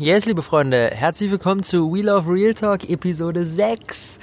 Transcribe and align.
Yes, 0.00 0.26
liebe 0.26 0.42
Freunde, 0.42 0.92
herzlich 0.94 1.28
willkommen 1.28 1.64
zu 1.64 1.92
We 1.92 2.02
Love 2.02 2.32
Real 2.32 2.54
Talk 2.54 2.88
Episode 2.88 3.44
6. 3.44 4.20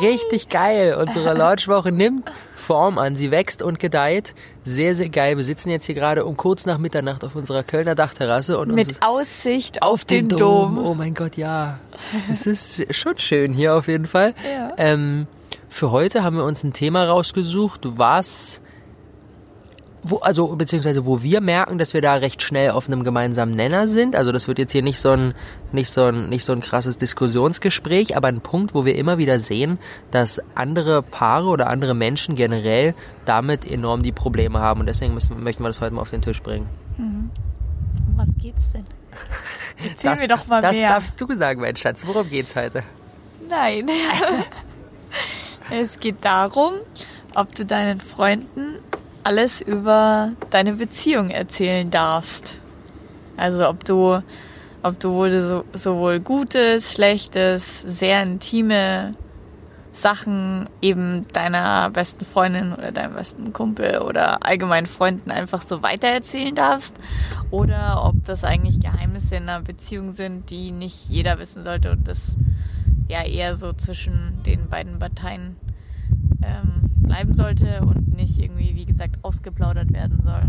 Yay. 0.00 0.10
Richtig 0.12 0.48
geil. 0.48 0.94
Unsere 0.94 1.34
Launchwoche 1.36 1.90
nimmt 1.90 2.30
Form 2.56 2.96
an. 2.96 3.16
Sie 3.16 3.32
wächst 3.32 3.60
und 3.60 3.80
gedeiht. 3.80 4.36
Sehr, 4.64 4.94
sehr 4.94 5.08
geil. 5.08 5.36
Wir 5.36 5.42
sitzen 5.42 5.70
jetzt 5.70 5.86
hier 5.86 5.96
gerade 5.96 6.24
um 6.24 6.36
kurz 6.36 6.64
nach 6.64 6.78
Mitternacht 6.78 7.24
auf 7.24 7.34
unserer 7.34 7.64
Kölner 7.64 7.96
Dachterrasse. 7.96 8.56
Und 8.56 8.72
Mit 8.72 9.02
Aussicht 9.02 9.82
auf, 9.82 9.94
auf 9.94 10.04
den, 10.04 10.28
den 10.28 10.38
Dom. 10.38 10.76
Dom. 10.76 10.86
Oh 10.86 10.94
mein 10.94 11.14
Gott, 11.14 11.36
ja. 11.36 11.80
es 12.32 12.46
ist 12.46 12.94
schon 12.94 13.18
schön 13.18 13.52
hier 13.52 13.74
auf 13.74 13.88
jeden 13.88 14.06
Fall. 14.06 14.32
Ja. 14.48 14.74
Ähm, 14.78 15.26
für 15.68 15.90
heute 15.90 16.22
haben 16.22 16.36
wir 16.36 16.44
uns 16.44 16.62
ein 16.62 16.72
Thema 16.72 17.04
rausgesucht, 17.04 17.80
was 17.98 18.60
wo, 20.10 20.18
also 20.18 20.56
beziehungsweise 20.56 21.06
wo 21.06 21.22
wir 21.22 21.40
merken, 21.40 21.78
dass 21.78 21.94
wir 21.94 22.00
da 22.00 22.14
recht 22.14 22.42
schnell 22.42 22.70
auf 22.70 22.86
einem 22.88 23.04
gemeinsamen 23.04 23.54
Nenner 23.54 23.88
sind. 23.88 24.16
Also 24.16 24.32
das 24.32 24.48
wird 24.48 24.58
jetzt 24.58 24.72
hier 24.72 24.82
nicht 24.82 25.00
so 25.00 25.10
ein 25.10 25.34
nicht 25.72 25.90
so 25.90 26.04
ein 26.04 26.28
nicht 26.28 26.44
so 26.44 26.52
ein 26.52 26.60
krasses 26.60 26.98
Diskussionsgespräch, 26.98 28.16
aber 28.16 28.28
ein 28.28 28.40
Punkt, 28.40 28.74
wo 28.74 28.84
wir 28.84 28.96
immer 28.96 29.18
wieder 29.18 29.38
sehen, 29.38 29.78
dass 30.10 30.40
andere 30.54 31.02
Paare 31.02 31.48
oder 31.48 31.68
andere 31.68 31.94
Menschen 31.94 32.34
generell 32.34 32.94
damit 33.24 33.70
enorm 33.70 34.02
die 34.02 34.12
Probleme 34.12 34.60
haben 34.60 34.80
und 34.80 34.86
deswegen 34.86 35.14
müssen, 35.14 35.42
möchten 35.42 35.62
wir 35.62 35.68
das 35.68 35.80
heute 35.80 35.94
mal 35.94 36.02
auf 36.02 36.10
den 36.10 36.22
Tisch 36.22 36.42
bringen. 36.42 36.68
Mhm. 36.96 37.30
Um 38.08 38.16
was 38.16 38.28
geht's 38.40 38.70
denn? 38.72 38.84
Erzähl 39.88 40.10
das, 40.10 40.20
mir 40.20 40.28
doch 40.28 40.46
mal 40.46 40.62
das 40.62 40.76
mehr. 40.76 40.88
Das 40.88 40.96
darfst 40.96 41.20
du 41.20 41.34
sagen, 41.34 41.60
mein 41.60 41.76
Schatz. 41.76 42.06
Worum 42.06 42.28
geht's 42.28 42.56
heute? 42.56 42.82
Nein. 43.48 43.88
es 45.70 45.98
geht 46.00 46.24
darum, 46.24 46.74
ob 47.34 47.54
du 47.54 47.64
deinen 47.64 48.00
Freunden 48.00 48.76
alles 49.26 49.60
über 49.60 50.30
deine 50.50 50.74
Beziehung 50.74 51.30
erzählen 51.30 51.90
darfst. 51.90 52.60
Also 53.36 53.68
ob 53.68 53.84
du, 53.84 54.22
ob 54.84 55.00
du 55.00 55.28
so, 55.28 55.64
sowohl 55.74 56.20
Gutes, 56.20 56.92
Schlechtes, 56.92 57.80
sehr 57.80 58.22
intime 58.22 59.14
Sachen 59.92 60.70
eben 60.80 61.26
deiner 61.32 61.90
besten 61.90 62.24
Freundin 62.24 62.72
oder 62.72 62.92
deinem 62.92 63.14
besten 63.14 63.52
Kumpel 63.52 63.98
oder 63.98 64.46
allgemeinen 64.46 64.86
Freunden 64.86 65.32
einfach 65.32 65.66
so 65.66 65.82
weitererzählen 65.82 66.54
darfst 66.54 66.94
oder 67.50 68.04
ob 68.04 68.24
das 68.26 68.44
eigentlich 68.44 68.78
Geheimnisse 68.78 69.36
in 69.36 69.48
einer 69.48 69.62
Beziehung 69.62 70.12
sind, 70.12 70.50
die 70.50 70.70
nicht 70.70 71.08
jeder 71.08 71.40
wissen 71.40 71.64
sollte 71.64 71.90
und 71.90 72.06
das 72.06 72.36
ja 73.08 73.24
eher 73.24 73.56
so 73.56 73.72
zwischen 73.72 74.40
den 74.44 74.68
beiden 74.68 75.00
Parteien 75.00 75.56
ähm, 76.46 76.90
bleiben 76.96 77.34
sollte 77.34 77.80
und 77.82 78.14
nicht 78.14 78.38
irgendwie, 78.38 78.74
wie 78.74 78.86
gesagt, 78.86 79.18
ausgeplaudert 79.22 79.92
werden 79.92 80.20
soll. 80.22 80.42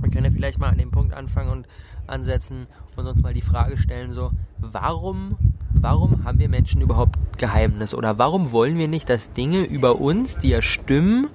Wir 0.00 0.10
können 0.10 0.26
ja 0.26 0.30
vielleicht 0.30 0.58
mal 0.58 0.68
an 0.68 0.78
dem 0.78 0.90
Punkt 0.90 1.12
anfangen 1.12 1.50
und 1.50 1.66
ansetzen 2.06 2.66
und 2.96 3.06
uns 3.06 3.22
mal 3.22 3.34
die 3.34 3.42
Frage 3.42 3.76
stellen, 3.76 4.10
so, 4.10 4.30
warum, 4.58 5.36
warum 5.72 6.24
haben 6.24 6.38
wir 6.38 6.48
Menschen 6.48 6.80
überhaupt 6.80 7.16
Geheimnis? 7.38 7.94
Oder 7.94 8.18
warum 8.18 8.52
wollen 8.52 8.78
wir 8.78 8.88
nicht, 8.88 9.08
dass 9.08 9.32
Dinge 9.32 9.64
über 9.64 10.00
uns, 10.00 10.38
die 10.38 10.50
ja 10.50 10.62
stimmen, 10.62 11.28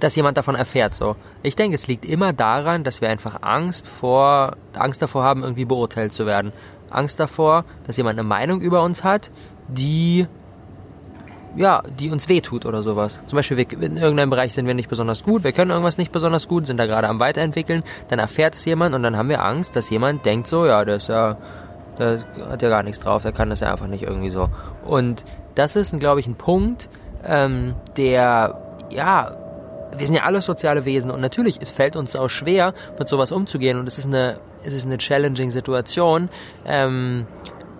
dass 0.00 0.14
jemand 0.14 0.36
davon 0.36 0.54
erfährt, 0.54 0.94
so. 0.94 1.16
Ich 1.42 1.56
denke, 1.56 1.74
es 1.74 1.86
liegt 1.86 2.04
immer 2.04 2.32
daran, 2.32 2.84
dass 2.84 3.00
wir 3.00 3.08
einfach 3.08 3.42
Angst 3.42 3.88
vor, 3.88 4.56
Angst 4.74 5.00
davor 5.00 5.24
haben, 5.24 5.42
irgendwie 5.42 5.64
beurteilt 5.64 6.12
zu 6.12 6.26
werden. 6.26 6.52
Angst 6.90 7.18
davor, 7.18 7.64
dass 7.86 7.96
jemand 7.96 8.18
eine 8.18 8.28
Meinung 8.28 8.60
über 8.60 8.82
uns 8.82 9.04
hat, 9.04 9.30
die 9.68 10.26
ja, 11.56 11.82
die 11.98 12.10
uns 12.10 12.28
wehtut 12.28 12.66
oder 12.66 12.82
sowas. 12.82 13.20
Zum 13.26 13.36
Beispiel, 13.36 13.56
wir, 13.56 13.70
in 13.82 13.96
irgendeinem 13.96 14.30
Bereich 14.30 14.54
sind 14.54 14.66
wir 14.66 14.74
nicht 14.74 14.88
besonders 14.88 15.24
gut, 15.24 15.44
wir 15.44 15.52
können 15.52 15.70
irgendwas 15.70 15.98
nicht 15.98 16.12
besonders 16.12 16.48
gut, 16.48 16.66
sind 16.66 16.78
da 16.78 16.86
gerade 16.86 17.08
am 17.08 17.18
Weiterentwickeln, 17.20 17.82
dann 18.08 18.18
erfährt 18.18 18.54
es 18.54 18.64
jemand 18.64 18.94
und 18.94 19.02
dann 19.02 19.16
haben 19.16 19.28
wir 19.28 19.42
Angst, 19.42 19.76
dass 19.76 19.90
jemand 19.90 20.24
denkt 20.24 20.46
so, 20.46 20.66
ja, 20.66 20.82
ist 20.82 21.08
ja, 21.08 21.36
der 21.98 22.20
hat 22.50 22.62
ja 22.62 22.68
gar 22.68 22.82
nichts 22.82 23.00
drauf, 23.00 23.22
der 23.22 23.32
kann 23.32 23.50
das 23.50 23.60
ja 23.60 23.72
einfach 23.72 23.86
nicht 23.86 24.02
irgendwie 24.02 24.30
so. 24.30 24.48
Und 24.84 25.24
das 25.54 25.76
ist, 25.76 25.98
glaube 25.98 26.20
ich, 26.20 26.26
ein 26.26 26.34
Punkt, 26.34 26.88
ähm, 27.24 27.74
der, 27.96 28.60
ja, 28.90 29.36
wir 29.96 30.06
sind 30.06 30.16
ja 30.16 30.24
alle 30.24 30.42
soziale 30.42 30.84
Wesen 30.84 31.10
und 31.10 31.20
natürlich, 31.20 31.58
es 31.60 31.70
fällt 31.70 31.96
uns 31.96 32.16
auch 32.16 32.28
schwer, 32.28 32.74
mit 32.98 33.08
sowas 33.08 33.32
umzugehen 33.32 33.78
und 33.78 33.86
es 33.88 33.98
ist 33.98 34.06
eine, 34.06 34.38
es 34.62 34.74
ist 34.74 34.84
eine 34.84 34.98
challenging 34.98 35.50
Situation, 35.50 36.28
ähm, 36.66 37.26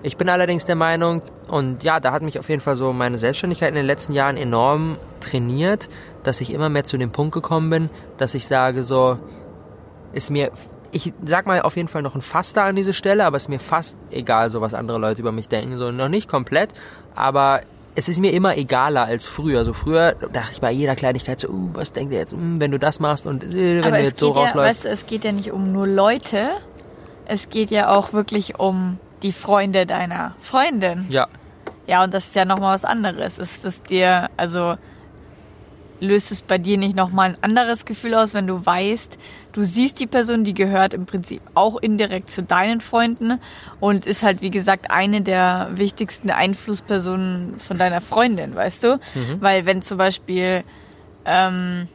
ich 0.02 0.16
bin 0.16 0.28
allerdings 0.28 0.64
der 0.64 0.76
Meinung, 0.76 1.22
und 1.48 1.82
ja, 1.82 2.00
da 2.00 2.12
hat 2.12 2.22
mich 2.22 2.38
auf 2.38 2.48
jeden 2.48 2.60
Fall 2.60 2.76
so 2.76 2.92
meine 2.92 3.18
Selbstständigkeit 3.18 3.70
in 3.70 3.74
den 3.74 3.86
letzten 3.86 4.12
Jahren 4.12 4.36
enorm 4.36 4.98
trainiert, 5.20 5.88
dass 6.22 6.40
ich 6.40 6.52
immer 6.52 6.68
mehr 6.68 6.84
zu 6.84 6.96
dem 6.98 7.10
Punkt 7.10 7.32
gekommen 7.32 7.70
bin, 7.70 7.90
dass 8.16 8.34
ich 8.34 8.46
sage, 8.46 8.84
so, 8.84 9.18
ist 10.12 10.30
mir, 10.30 10.50
ich 10.92 11.12
sag 11.24 11.46
mal 11.46 11.62
auf 11.62 11.76
jeden 11.76 11.88
Fall 11.88 12.02
noch 12.02 12.14
ein 12.14 12.22
Faster 12.22 12.64
an 12.64 12.76
diese 12.76 12.92
Stelle, 12.92 13.24
aber 13.24 13.36
es 13.36 13.44
ist 13.44 13.48
mir 13.48 13.60
fast 13.60 13.96
egal, 14.10 14.50
so 14.50 14.60
was 14.60 14.74
andere 14.74 14.98
Leute 14.98 15.20
über 15.20 15.32
mich 15.32 15.48
denken, 15.48 15.76
so 15.76 15.90
noch 15.90 16.08
nicht 16.08 16.28
komplett, 16.28 16.70
aber 17.14 17.62
es 17.96 18.08
ist 18.08 18.20
mir 18.20 18.32
immer 18.32 18.56
egaler 18.56 19.04
als 19.04 19.26
früher. 19.26 19.64
So 19.64 19.72
früher 19.72 20.12
dachte 20.32 20.52
ich 20.52 20.60
bei 20.60 20.70
jeder 20.70 20.94
Kleinigkeit 20.94 21.40
so, 21.40 21.48
uh, 21.48 21.70
was 21.72 21.92
denkt 21.92 22.12
ihr 22.12 22.18
jetzt, 22.18 22.32
hm, 22.32 22.60
wenn 22.60 22.70
du 22.70 22.78
das 22.78 23.00
machst 23.00 23.26
und 23.26 23.42
äh, 23.42 23.76
wenn 23.76 23.84
aber 23.84 23.98
du 23.98 24.04
jetzt 24.04 24.20
so 24.20 24.32
ja, 24.34 24.40
rausläufst. 24.40 24.56
Weißt 24.56 24.84
du, 24.84 24.88
es 24.90 25.06
geht 25.06 25.24
ja 25.24 25.32
nicht 25.32 25.50
um 25.50 25.72
nur 25.72 25.86
Leute, 25.86 26.50
es 27.24 27.48
geht 27.48 27.70
ja 27.70 27.88
auch 27.94 28.12
wirklich 28.12 28.60
um 28.60 28.98
die 29.22 29.32
Freunde 29.32 29.86
deiner 29.86 30.34
Freundin. 30.40 31.06
Ja. 31.08 31.28
Ja, 31.86 32.02
und 32.02 32.12
das 32.12 32.26
ist 32.26 32.34
ja 32.34 32.44
nochmal 32.44 32.74
was 32.74 32.84
anderes. 32.84 33.38
Ist 33.38 33.64
es 33.64 33.82
dir, 33.82 34.28
also 34.36 34.76
löst 36.00 36.30
es 36.32 36.42
bei 36.42 36.58
dir 36.58 36.78
nicht 36.78 36.96
nochmal 36.96 37.30
ein 37.30 37.36
anderes 37.42 37.84
Gefühl 37.84 38.14
aus, 38.14 38.34
wenn 38.34 38.46
du 38.46 38.64
weißt, 38.64 39.18
du 39.52 39.62
siehst 39.62 39.98
die 40.00 40.06
Person, 40.06 40.44
die 40.44 40.54
gehört 40.54 40.94
im 40.94 41.06
Prinzip 41.06 41.40
auch 41.54 41.76
indirekt 41.76 42.30
zu 42.30 42.42
deinen 42.42 42.80
Freunden 42.80 43.40
und 43.80 44.06
ist 44.06 44.22
halt, 44.22 44.42
wie 44.42 44.50
gesagt, 44.50 44.90
eine 44.90 45.22
der 45.22 45.70
wichtigsten 45.74 46.30
Einflusspersonen 46.30 47.58
von 47.58 47.78
deiner 47.78 48.00
Freundin, 48.00 48.54
weißt 48.54 48.84
du? 48.84 49.00
Mhm. 49.14 49.40
Weil 49.40 49.66
wenn 49.66 49.82
zum 49.82 49.98
Beispiel, 49.98 50.64
ähm, 51.24 51.88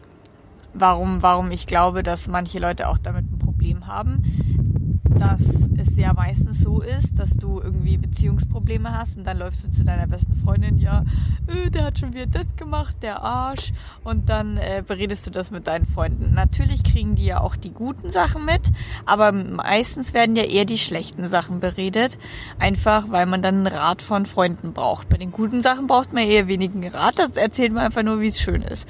warum, 0.74 1.22
warum 1.22 1.52
ich 1.52 1.68
glaube, 1.68 2.02
dass 2.02 2.28
manche 2.28 2.59
Leute 2.59 2.88
auch 2.88 2.98
damit 2.98 3.26
ein 3.32 3.40
Problem 3.40 3.88
haben, 3.88 4.81
dass 5.22 5.44
es 5.78 5.98
ja 5.98 6.14
meistens 6.14 6.62
so 6.62 6.82
ist, 6.82 7.20
dass 7.20 7.38
du 7.38 7.62
irgendwie 7.62 7.98
Beziehungsprobleme 7.98 8.92
hast 8.98 9.18
und 9.18 9.24
dann 9.24 9.38
läufst 9.38 9.64
du 9.64 9.70
zu 9.70 9.84
deiner 9.84 10.08
besten 10.08 10.36
Freundin, 10.36 10.80
ja, 10.80 11.04
äh, 11.46 11.70
der 11.70 11.86
hat 11.86 12.00
schon 12.00 12.16
wieder 12.16 12.26
das 12.26 12.56
gemacht, 12.56 12.96
der 13.04 13.22
Arsch. 13.22 13.72
Und 14.04 14.30
dann 14.30 14.58
äh, 14.58 14.84
beredest 14.86 15.28
du 15.28 15.30
das 15.30 15.52
mit 15.52 15.68
deinen 15.68 15.86
Freunden. 15.86 16.34
Natürlich 16.34 16.84
kriegen 16.84 17.14
die 17.14 17.26
ja 17.26 17.40
auch 17.40 17.56
die 17.56 17.70
guten 17.70 18.09
Sachen 18.09 18.46
mit, 18.46 18.72
aber 19.06 19.32
meistens 19.32 20.16
werden 20.16 20.36
ja 20.36 20.44
eher 20.44 20.66
die 20.66 20.80
schlechten 20.80 21.28
Sachen 21.28 21.59
beredet. 21.59 22.18
Einfach, 22.58 23.12
weil 23.12 23.28
man 23.28 23.44
dann 23.44 23.58
einen 23.58 23.68
Rat 23.68 24.02
von 24.02 24.26
Freunden 24.26 24.74
braucht. 24.74 25.08
Bei 25.08 25.18
den 25.18 25.32
guten 25.32 25.62
Sachen 25.62 25.86
braucht 25.86 26.14
man 26.14 26.24
eher 26.24 26.48
wenigen 26.48 26.88
Rat, 26.88 27.20
das 27.20 27.38
erzählt 27.38 27.74
man 27.74 27.86
einfach 27.86 28.03
nur, 28.03 28.22
wie 28.22 28.28
es 28.28 28.42
schön 28.42 28.64
ist. 28.64 28.88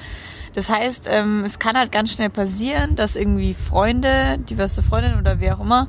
Das 0.54 0.70
heißt, 0.70 1.08
ähm, 1.10 1.44
es 1.46 1.60
kann 1.60 1.78
halt 1.78 1.92
ganz 1.92 2.12
schnell 2.12 2.30
passieren, 2.30 2.96
dass 2.96 3.16
irgendwie 3.16 3.54
Freunde, 3.54 4.38
die 4.38 4.56
beste 4.56 4.84
Freundin 4.84 5.18
oder 5.18 5.40
wer 5.40 5.58
auch 5.58 5.62
immer, 5.62 5.88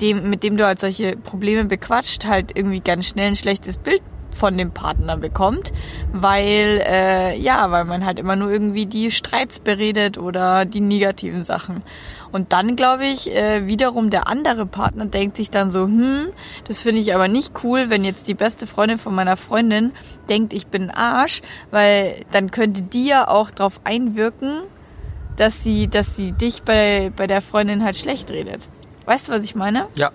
dem, 0.00 0.28
mit 0.28 0.42
dem 0.42 0.56
du 0.56 0.66
halt 0.66 0.78
solche 0.78 1.16
Probleme 1.16 1.64
bequatscht, 1.64 2.26
halt 2.26 2.56
irgendwie 2.56 2.80
ganz 2.80 3.06
schnell 3.06 3.28
ein 3.28 3.36
schlechtes 3.36 3.78
Bild 3.78 4.02
von 4.30 4.58
dem 4.58 4.70
Partner 4.70 5.16
bekommt, 5.16 5.72
weil 6.12 6.82
äh, 6.86 7.38
ja, 7.38 7.70
weil 7.70 7.84
man 7.84 8.04
halt 8.04 8.18
immer 8.18 8.36
nur 8.36 8.50
irgendwie 8.50 8.86
die 8.86 9.10
Streits 9.10 9.58
beredet 9.58 10.18
oder 10.18 10.64
die 10.64 10.80
negativen 10.80 11.44
Sachen. 11.44 11.82
Und 12.32 12.52
dann 12.52 12.76
glaube 12.76 13.06
ich 13.06 13.34
äh, 13.34 13.66
wiederum 13.66 14.10
der 14.10 14.28
andere 14.28 14.66
Partner 14.66 15.06
denkt 15.06 15.36
sich 15.36 15.50
dann 15.50 15.70
so, 15.70 15.84
hm, 15.84 16.28
das 16.66 16.80
finde 16.82 17.00
ich 17.00 17.14
aber 17.14 17.28
nicht 17.28 17.52
cool, 17.64 17.90
wenn 17.90 18.04
jetzt 18.04 18.28
die 18.28 18.34
beste 18.34 18.66
Freundin 18.66 18.98
von 18.98 19.14
meiner 19.14 19.36
Freundin 19.36 19.92
denkt, 20.28 20.52
ich 20.52 20.66
bin 20.66 20.84
ein 20.84 20.90
Arsch, 20.90 21.42
weil 21.70 22.24
dann 22.32 22.50
könnte 22.50 22.82
die 22.82 23.06
ja 23.06 23.28
auch 23.28 23.50
darauf 23.50 23.80
einwirken, 23.84 24.62
dass 25.36 25.62
sie, 25.62 25.88
dass 25.88 26.16
sie 26.16 26.32
dich 26.32 26.62
bei 26.62 27.12
bei 27.14 27.26
der 27.26 27.42
Freundin 27.42 27.84
halt 27.84 27.96
schlecht 27.96 28.30
redet. 28.30 28.66
Weißt 29.04 29.28
du, 29.28 29.32
was 29.32 29.44
ich 29.44 29.54
meine? 29.54 29.86
Ja. 29.94 30.10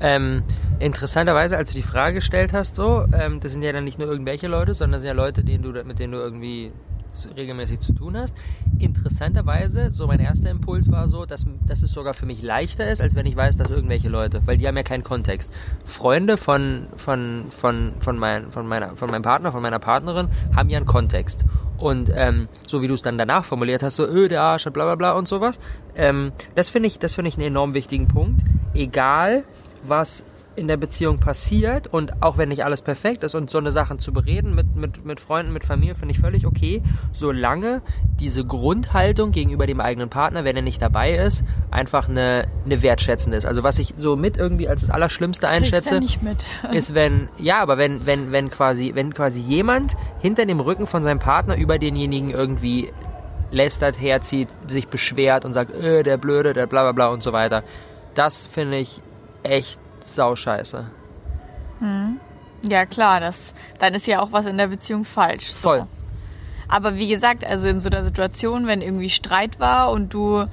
Ähm, 0.00 0.44
interessanterweise, 0.78 1.56
als 1.56 1.70
du 1.70 1.76
die 1.76 1.82
Frage 1.82 2.16
gestellt 2.16 2.52
hast, 2.52 2.76
so, 2.76 3.04
ähm, 3.12 3.40
das 3.40 3.52
sind 3.52 3.62
ja 3.62 3.72
dann 3.72 3.84
nicht 3.84 3.98
nur 3.98 4.08
irgendwelche 4.08 4.46
Leute, 4.46 4.74
sondern 4.74 4.92
das 4.92 5.02
sind 5.02 5.08
ja 5.08 5.14
Leute, 5.14 5.42
denen 5.42 5.62
du, 5.62 5.72
mit 5.84 5.98
denen 5.98 6.12
du 6.12 6.18
irgendwie 6.18 6.72
regelmäßig 7.36 7.80
zu 7.80 7.92
tun 7.92 8.16
hast. 8.16 8.34
Interessanterweise, 8.78 9.92
so 9.92 10.06
mein 10.06 10.20
erster 10.20 10.50
Impuls 10.50 10.90
war 10.90 11.08
so, 11.08 11.26
dass, 11.26 11.46
dass 11.66 11.82
es 11.82 11.92
sogar 11.92 12.14
für 12.14 12.26
mich 12.26 12.42
leichter 12.42 12.90
ist, 12.90 13.00
als 13.00 13.14
wenn 13.14 13.26
ich 13.26 13.36
weiß, 13.36 13.56
dass 13.56 13.70
irgendwelche 13.70 14.08
Leute, 14.08 14.42
weil 14.46 14.58
die 14.58 14.68
haben 14.68 14.76
ja 14.76 14.82
keinen 14.82 15.04
Kontext. 15.04 15.52
Freunde 15.84 16.36
von, 16.36 16.86
von, 16.96 17.46
von, 17.50 17.92
von, 17.98 18.18
mein, 18.18 18.50
von, 18.50 18.66
meiner, 18.66 18.96
von 18.96 19.10
meinem 19.10 19.22
Partner, 19.22 19.52
von 19.52 19.62
meiner 19.62 19.78
Partnerin 19.78 20.28
haben 20.54 20.68
ja 20.68 20.76
einen 20.76 20.86
Kontext. 20.86 21.44
Und 21.78 22.10
ähm, 22.14 22.48
so 22.66 22.82
wie 22.82 22.88
du 22.88 22.94
es 22.94 23.02
dann 23.02 23.18
danach 23.18 23.44
formuliert 23.44 23.82
hast, 23.82 23.96
so, 23.96 24.06
öh, 24.06 24.28
der 24.28 24.42
Arsch, 24.42 24.64
bla 24.64 24.84
bla 24.84 24.94
bla 24.96 25.12
und 25.12 25.28
sowas, 25.28 25.60
ähm, 25.96 26.32
das 26.54 26.68
finde 26.68 26.88
ich, 26.88 26.98
das 26.98 27.14
finde 27.14 27.28
ich 27.28 27.36
einen 27.36 27.46
enorm 27.46 27.74
wichtigen 27.74 28.08
Punkt. 28.08 28.42
Egal, 28.74 29.44
was 29.82 30.24
in 30.58 30.68
der 30.68 30.76
Beziehung 30.76 31.20
passiert 31.20 31.86
und 31.86 32.22
auch 32.22 32.36
wenn 32.36 32.48
nicht 32.48 32.64
alles 32.64 32.82
perfekt 32.82 33.22
ist 33.22 33.34
und 33.34 33.50
so 33.50 33.58
eine 33.58 33.72
Sachen 33.72 33.98
zu 33.98 34.12
bereden 34.12 34.54
mit, 34.54 34.76
mit, 34.76 35.04
mit 35.04 35.20
Freunden, 35.20 35.52
mit 35.52 35.64
Familie, 35.64 35.94
finde 35.94 36.12
ich 36.14 36.20
völlig 36.20 36.46
okay, 36.46 36.82
solange 37.12 37.82
diese 38.20 38.44
Grundhaltung 38.44 39.30
gegenüber 39.30 39.66
dem 39.66 39.80
eigenen 39.80 40.10
Partner, 40.10 40.44
wenn 40.44 40.56
er 40.56 40.62
nicht 40.62 40.82
dabei 40.82 41.14
ist, 41.14 41.44
einfach 41.70 42.08
eine, 42.08 42.48
eine 42.64 42.82
wertschätzende 42.82 43.38
ist. 43.38 43.46
Also 43.46 43.62
was 43.62 43.78
ich 43.78 43.94
so 43.96 44.16
mit 44.16 44.36
irgendwie 44.36 44.68
als 44.68 44.82
das 44.82 44.90
Allerschlimmste 44.90 45.42
Das 45.42 45.50
einschätze, 45.50 45.94
ja 45.94 46.00
nicht 46.00 46.22
mit. 46.22 46.44
ist, 46.72 46.94
wenn, 46.94 47.28
ja, 47.38 47.60
aber 47.60 47.78
wenn, 47.78 48.06
wenn, 48.06 48.32
wenn 48.32 48.50
quasi, 48.50 48.92
wenn 48.94 49.14
quasi 49.14 49.40
jemand 49.40 49.96
hinter 50.18 50.44
dem 50.44 50.60
Rücken 50.60 50.86
von 50.86 51.04
seinem 51.04 51.20
Partner 51.20 51.56
über 51.56 51.78
denjenigen 51.78 52.30
irgendwie 52.30 52.92
lästert, 53.50 54.00
herzieht, 54.00 54.48
sich 54.68 54.88
beschwert 54.88 55.44
und 55.44 55.52
sagt, 55.52 55.74
äh, 55.74 56.02
der 56.02 56.16
Blöde, 56.16 56.52
der 56.52 56.66
bla 56.66 56.82
bla 56.82 56.92
bla 56.92 57.08
und 57.08 57.22
so 57.22 57.32
weiter. 57.32 57.62
Das 58.14 58.46
finde 58.46 58.78
ich 58.78 59.00
echt 59.42 59.78
sauscheiße. 60.04 60.86
Ja, 62.68 62.86
klar, 62.86 63.20
das, 63.20 63.54
dann 63.78 63.94
ist 63.94 64.06
ja 64.06 64.20
auch 64.20 64.32
was 64.32 64.46
in 64.46 64.58
der 64.58 64.66
Beziehung 64.66 65.04
falsch. 65.04 65.50
So. 65.52 65.68
Voll. 65.68 65.86
Aber 66.68 66.96
wie 66.96 67.08
gesagt, 67.08 67.44
also 67.44 67.68
in 67.68 67.80
so 67.80 67.88
einer 67.88 68.02
Situation, 68.02 68.66
wenn 68.66 68.82
irgendwie 68.82 69.08
Streit 69.08 69.58
war 69.58 69.90
und 69.90 70.12
du, 70.12 70.44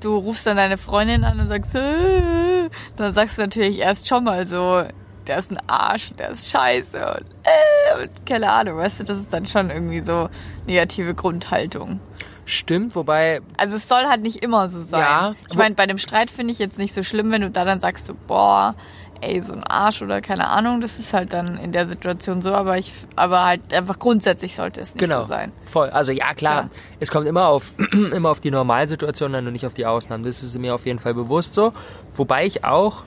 du 0.00 0.16
rufst 0.16 0.46
dann 0.46 0.56
deine 0.56 0.76
Freundin 0.76 1.24
an 1.24 1.40
und 1.40 1.48
sagst, 1.48 1.74
äh, 1.74 2.68
dann 2.96 3.12
sagst 3.12 3.38
du 3.38 3.42
natürlich 3.42 3.78
erst 3.78 4.06
schon 4.06 4.24
mal 4.24 4.46
so, 4.46 4.82
der 5.26 5.38
ist 5.38 5.50
ein 5.50 5.58
Arsch, 5.66 6.12
der 6.18 6.30
ist 6.30 6.50
scheiße 6.50 6.98
und, 6.98 7.26
äh, 7.44 8.02
und 8.02 8.26
keine 8.26 8.50
Ahnung, 8.50 8.76
weißt 8.76 9.00
du, 9.00 9.04
das 9.04 9.18
ist 9.18 9.32
dann 9.32 9.46
schon 9.46 9.70
irgendwie 9.70 10.00
so 10.00 10.28
negative 10.66 11.14
Grundhaltung. 11.14 12.00
Stimmt, 12.46 12.94
wobei, 12.94 13.40
Also 13.56 13.76
es 13.76 13.88
soll 13.88 14.04
halt 14.04 14.22
nicht 14.22 14.42
immer 14.42 14.68
so 14.68 14.80
sein. 14.80 15.00
Ja, 15.00 15.34
ich 15.50 15.56
meine, 15.56 15.74
bei 15.74 15.86
dem 15.86 15.98
Streit 15.98 16.30
finde 16.30 16.52
ich 16.52 16.58
jetzt 16.58 16.78
nicht 16.78 16.94
so 16.94 17.02
schlimm, 17.02 17.30
wenn 17.30 17.40
du 17.42 17.50
da 17.50 17.64
dann 17.64 17.80
sagst, 17.80 18.06
so, 18.06 18.14
boah, 18.26 18.74
ey, 19.22 19.40
so 19.40 19.54
ein 19.54 19.64
Arsch 19.64 20.02
oder 20.02 20.20
keine 20.20 20.48
Ahnung, 20.48 20.82
das 20.82 20.98
ist 20.98 21.14
halt 21.14 21.32
dann 21.32 21.56
in 21.58 21.72
der 21.72 21.86
Situation 21.86 22.42
so, 22.42 22.52
aber 22.52 22.76
ich, 22.76 22.92
aber 23.16 23.44
halt 23.44 23.72
einfach 23.72 23.98
grundsätzlich 23.98 24.54
sollte 24.54 24.80
es 24.82 24.94
nicht 24.94 25.00
genau, 25.02 25.22
so 25.22 25.28
sein. 25.28 25.52
voll. 25.64 25.88
Also 25.88 26.12
ja, 26.12 26.34
klar, 26.34 26.64
Klar. 26.64 26.70
es 27.00 27.10
kommt 27.10 27.26
immer 27.26 27.46
auf, 27.48 27.72
immer 28.12 28.28
auf 28.28 28.40
die 28.40 28.50
Normalsituation 28.50 29.34
an 29.34 29.46
und 29.46 29.54
nicht 29.54 29.64
auf 29.64 29.72
die 29.74 29.86
Ausnahmen. 29.86 30.24
Das 30.24 30.42
ist 30.42 30.58
mir 30.58 30.74
auf 30.74 30.84
jeden 30.84 30.98
Fall 30.98 31.14
bewusst 31.14 31.54
so. 31.54 31.72
Wobei 32.14 32.44
ich 32.44 32.64
auch, 32.64 33.04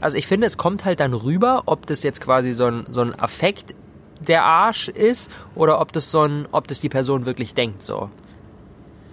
also 0.00 0.16
ich 0.16 0.26
finde, 0.26 0.46
es 0.46 0.56
kommt 0.56 0.84
halt 0.84 1.00
dann 1.00 1.12
rüber, 1.12 1.62
ob 1.66 1.86
das 1.86 2.02
jetzt 2.02 2.20
quasi 2.20 2.52
so 2.52 2.66
ein, 2.66 2.86
so 2.90 3.00
ein 3.00 3.18
Affekt 3.18 3.74
der 4.20 4.44
Arsch 4.44 4.88
ist 4.88 5.30
oder 5.54 5.80
ob 5.80 5.92
das 5.92 6.10
so 6.10 6.22
ein, 6.22 6.46
ob 6.52 6.68
das 6.68 6.80
die 6.80 6.88
Person 6.88 7.26
wirklich 7.26 7.54
denkt 7.54 7.82
so. 7.82 8.10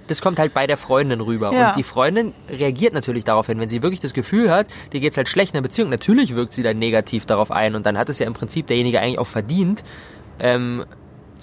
Das 0.07 0.21
kommt 0.21 0.37
halt 0.37 0.53
bei 0.53 0.67
der 0.67 0.75
Freundin 0.75 1.21
rüber. 1.21 1.53
Ja. 1.53 1.69
Und 1.69 1.77
die 1.77 1.83
Freundin 1.83 2.33
reagiert 2.49 2.93
natürlich 2.93 3.23
darauf 3.23 3.47
hin. 3.47 3.59
Wenn 3.59 3.69
sie 3.69 3.81
wirklich 3.81 4.01
das 4.01 4.13
Gefühl 4.13 4.51
hat, 4.51 4.67
dir 4.91 4.99
geht's 4.99 5.15
halt 5.15 5.29
schlecht 5.29 5.51
in 5.51 5.55
der 5.55 5.61
Beziehung, 5.61 5.89
natürlich 5.89 6.35
wirkt 6.35 6.51
sie 6.51 6.61
dann 6.61 6.77
negativ 6.77 7.25
darauf 7.25 7.51
ein. 7.51 7.75
Und 7.75 7.85
dann 7.85 7.97
hat 7.97 8.09
es 8.09 8.19
ja 8.19 8.27
im 8.27 8.33
Prinzip 8.33 8.67
derjenige 8.67 8.99
eigentlich 8.99 9.19
auch 9.19 9.27
verdient. 9.27 9.83
Ähm, 10.39 10.83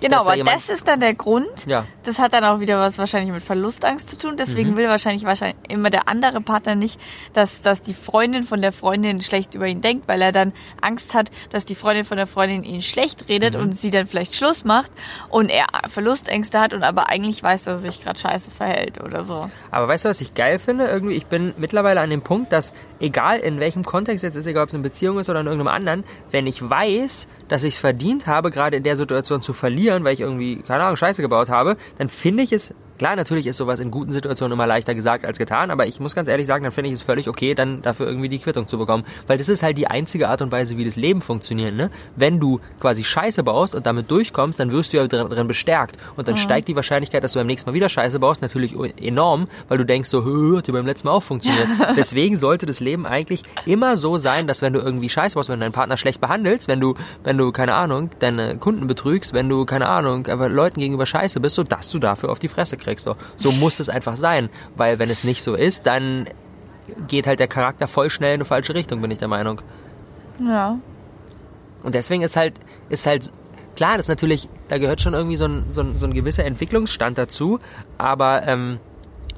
Genau, 0.00 0.17
da 0.19 0.23
aber 0.23 0.37
jemand- 0.37 0.56
das 0.56 0.69
ist 0.70 0.88
dann 0.88 1.00
der 1.00 1.14
Grund. 1.14 1.67
ja, 1.67 1.85
Das 2.05 2.19
hat 2.19 2.32
dann 2.32 2.44
auch 2.44 2.61
wieder 2.61 2.79
was 2.79 2.99
wahrscheinlich 2.99 3.32
mit 3.32 3.43
Verlustangst 3.43 4.08
zu 4.11 4.17
tun. 4.19 4.32
Mhm. 4.32 4.37
Deswegen 4.38 4.76
will 4.76 4.88
wahrscheinlich 4.88 5.25
wahrscheinlich 5.25 5.56
immer 5.69 5.91
der 5.91 6.08
andere 6.08 6.41
Partner 6.41 6.75
nicht, 6.75 7.00
dass, 7.32 7.62
dass 7.62 7.82
die 7.82 7.94
Freundin 7.94 8.43
von 8.44 8.62
der 8.62 8.73
Freundin 8.73 9.20
schlecht 9.20 9.55
über 9.55 9.67
ihn 9.67 9.81
denkt, 9.82 10.08
weil 10.08 10.23
er 10.23 10.32
dann 10.32 10.52
Angst 10.81 11.14
hat, 11.14 11.31
dass 11.50 11.64
die 11.64 11.75
Freundin 11.75 12.05
von 12.05 12.17
der 12.17 12.26
Freundin 12.26 12.64
ihn 12.64 12.82
schlecht 12.82 13.29
redet 13.29 13.55
Mhm. 13.55 13.61
und 13.62 13.76
sie 13.79 13.91
dann 13.91 14.06
vielleicht 14.06 14.35
Schluss 14.35 14.64
macht 14.64 14.91
und 15.29 15.50
er 15.50 15.67
Verlustängste 15.91 16.58
hat 16.61 16.73
und 16.75 16.82
aber 16.82 17.08
eigentlich 17.11 17.43
weiß, 17.43 17.64
dass 17.64 17.75
er 17.85 17.91
sich 17.91 18.03
gerade 18.03 18.19
scheiße 18.19 18.50
verhält 18.50 19.03
oder 19.03 19.25
so. 19.25 19.50
Aber 19.70 19.88
weißt 19.88 20.05
du, 20.05 20.08
was 20.08 20.20
ich 20.20 20.35
geil 20.35 20.58
finde? 20.58 20.87
Irgendwie, 20.87 21.14
ich 21.14 21.26
bin 21.26 21.53
mittlerweile 21.58 22.00
an 22.00 22.11
dem 22.11 22.23
Punkt, 22.23 22.53
dass 22.53 22.73
egal 23.00 23.38
in 23.41 23.61
welchem 23.61 23.85
Kontext 23.85 24.25
jetzt 24.25 24.35
ist, 24.37 24.46
egal 24.46 24.62
ob 24.64 24.69
es 24.70 24.75
eine 24.75 24.82
Beziehung 24.82 25.19
ist 25.19 25.29
oder 25.29 25.41
in 25.41 25.46
irgendeinem 25.46 25.75
anderen, 25.75 26.05
wenn 26.31 26.46
ich 26.46 26.69
weiß, 26.69 27.26
dass 27.50 27.64
ich 27.64 27.75
es 27.75 27.81
verdient 27.81 28.29
habe, 28.29 28.50
gerade 28.50 28.76
in 28.76 28.85
der 28.85 28.97
Situation 28.97 29.43
zu 29.43 29.52
verlieren, 29.52 30.05
weil 30.05 30.14
ich 30.14 30.20
irgendwie, 30.20 30.62
keine 30.62 30.85
Ahnung, 30.85 30.97
Scheiße 30.97 31.20
gebaut 31.20 31.50
habe, 31.50 31.76
dann 31.99 32.08
finde 32.08 32.44
ich 32.44 32.52
es, 32.52 32.73
klar, 33.00 33.17
natürlich 33.17 33.47
ist 33.47 33.56
sowas 33.56 33.81
in 33.81 33.91
guten 33.91 34.12
Situationen 34.12 34.52
immer 34.52 34.67
leichter 34.67 34.94
gesagt 34.94 35.25
als 35.25 35.38
getan, 35.38 35.70
aber 35.70 35.87
ich 35.87 36.00
muss 36.00 36.14
ganz 36.14 36.29
ehrlich 36.29 36.47
sagen, 36.47 36.64
dann 36.64 36.73
finde 36.73 36.91
ich 36.91 36.97
es 36.97 37.02
völlig 37.02 37.29
okay, 37.29 37.55
dann 37.55 37.81
dafür 37.81 38.06
irgendwie 38.06 38.29
die 38.29 38.38
Quittung 38.38 38.69
zu 38.69 38.76
bekommen. 38.76 39.05
Weil 39.26 39.38
das 39.38 39.49
ist 39.49 39.62
halt 39.62 39.79
die 39.79 39.87
einzige 39.87 40.29
Art 40.29 40.43
und 40.43 40.52
Weise, 40.52 40.76
wie 40.76 40.85
das 40.85 40.97
Leben 40.97 41.23
funktioniert, 41.23 41.75
ne? 41.75 41.91
Wenn 42.14 42.41
du 42.41 42.61
quasi 42.79 43.02
Scheiße 43.02 43.43
baust 43.43 43.75
und 43.75 43.87
damit 43.87 44.11
durchkommst, 44.11 44.61
dann 44.61 44.70
wirst 44.70 44.93
du 44.93 44.99
ja 44.99 45.06
drin, 45.06 45.31
drin 45.31 45.49
bestärkt. 45.49 45.97
Und 46.17 46.29
dann 46.29 46.37
steigt 46.37 46.69
die 46.69 46.76
Wahrscheinlichkeit, 46.76 47.25
dass 47.25 47.32
du 47.32 47.38
beim 47.38 47.47
nächsten 47.47 47.70
Mal 47.70 47.75
wieder 47.75 47.88
Scheiße 47.88 48.19
baust, 48.19 48.43
natürlich 48.43 48.75
enorm, 49.00 49.49
weil 49.69 49.79
du 49.79 49.87
denkst 49.87 50.11
so, 50.11 50.23
"Hö, 50.23 50.58
hat 50.58 50.69
ja 50.69 50.75
beim 50.75 50.85
letzten 50.85 51.08
Mal 51.08 51.14
auch 51.14 51.23
funktioniert. 51.23 51.69
Deswegen 51.96 52.37
sollte 52.37 52.67
das 52.67 52.81
Leben 52.81 53.06
eigentlich 53.06 53.44
immer 53.64 53.96
so 53.96 54.19
sein, 54.19 54.46
dass 54.46 54.61
wenn 54.61 54.75
du 54.75 54.81
irgendwie 54.81 55.08
Scheiße 55.08 55.37
baust, 55.37 55.49
wenn 55.49 55.58
du 55.58 55.64
deinen 55.64 55.73
Partner 55.73 55.96
schlecht 55.96 56.20
behandelst, 56.20 56.69
wenn 56.69 56.81
du, 56.81 56.96
wenn 57.25 57.38
du, 57.38 57.50
keine 57.50 57.73
Ahnung, 57.76 58.11
deine 58.19 58.58
Kunden 58.58 58.87
betrügst, 58.87 59.32
wenn 59.32 59.49
du, 59.49 59.64
keine 59.64 59.88
Ahnung, 59.88 60.26
einfach 60.26 60.50
Leuten 60.50 60.81
gegenüber 60.81 61.06
Scheiße 61.06 61.41
bist, 61.41 61.56
so 61.56 61.62
dass 61.62 61.88
du 61.88 61.99
dafür 61.99 62.29
auf 62.29 62.38
die 62.38 62.49
Fresse 62.49 62.76
kriegst. 62.76 62.90
So, 62.99 63.17
so 63.37 63.53
muss 63.53 63.79
es 63.79 63.89
einfach 63.89 64.17
sein. 64.17 64.51
Weil 64.77 64.99
wenn 64.99 65.11
es 65.11 65.23
nicht 65.23 65.43
so 65.43 65.55
ist, 65.55 65.87
dann 65.87 66.27
geht 67.07 67.27
halt 67.27 67.39
der 67.41 67.49
Charakter 67.49 67.87
voll 67.87 68.11
schnell 68.11 68.31
in 68.35 68.41
eine 68.41 68.45
falsche 68.45 68.75
Richtung, 68.75 69.01
bin 69.01 69.11
ich 69.11 69.19
der 69.19 69.29
Meinung. 69.29 69.61
Ja. 70.41 70.79
Und 71.83 71.95
deswegen 71.95 72.23
ist 72.23 72.37
halt, 72.37 72.55
ist 72.89 73.07
halt, 73.07 73.31
klar, 73.77 73.97
das 73.97 74.07
ist 74.07 74.09
natürlich, 74.11 74.49
da 74.69 74.79
gehört 74.79 75.01
schon 75.01 75.15
irgendwie 75.15 75.37
so 75.37 75.47
ein, 75.47 75.65
so 75.71 75.83
ein, 75.83 75.99
so 75.99 76.07
ein 76.07 76.15
gewisser 76.15 76.45
Entwicklungsstand 76.45 77.17
dazu, 77.17 77.61
aber 77.97 78.47
ähm, 78.47 78.79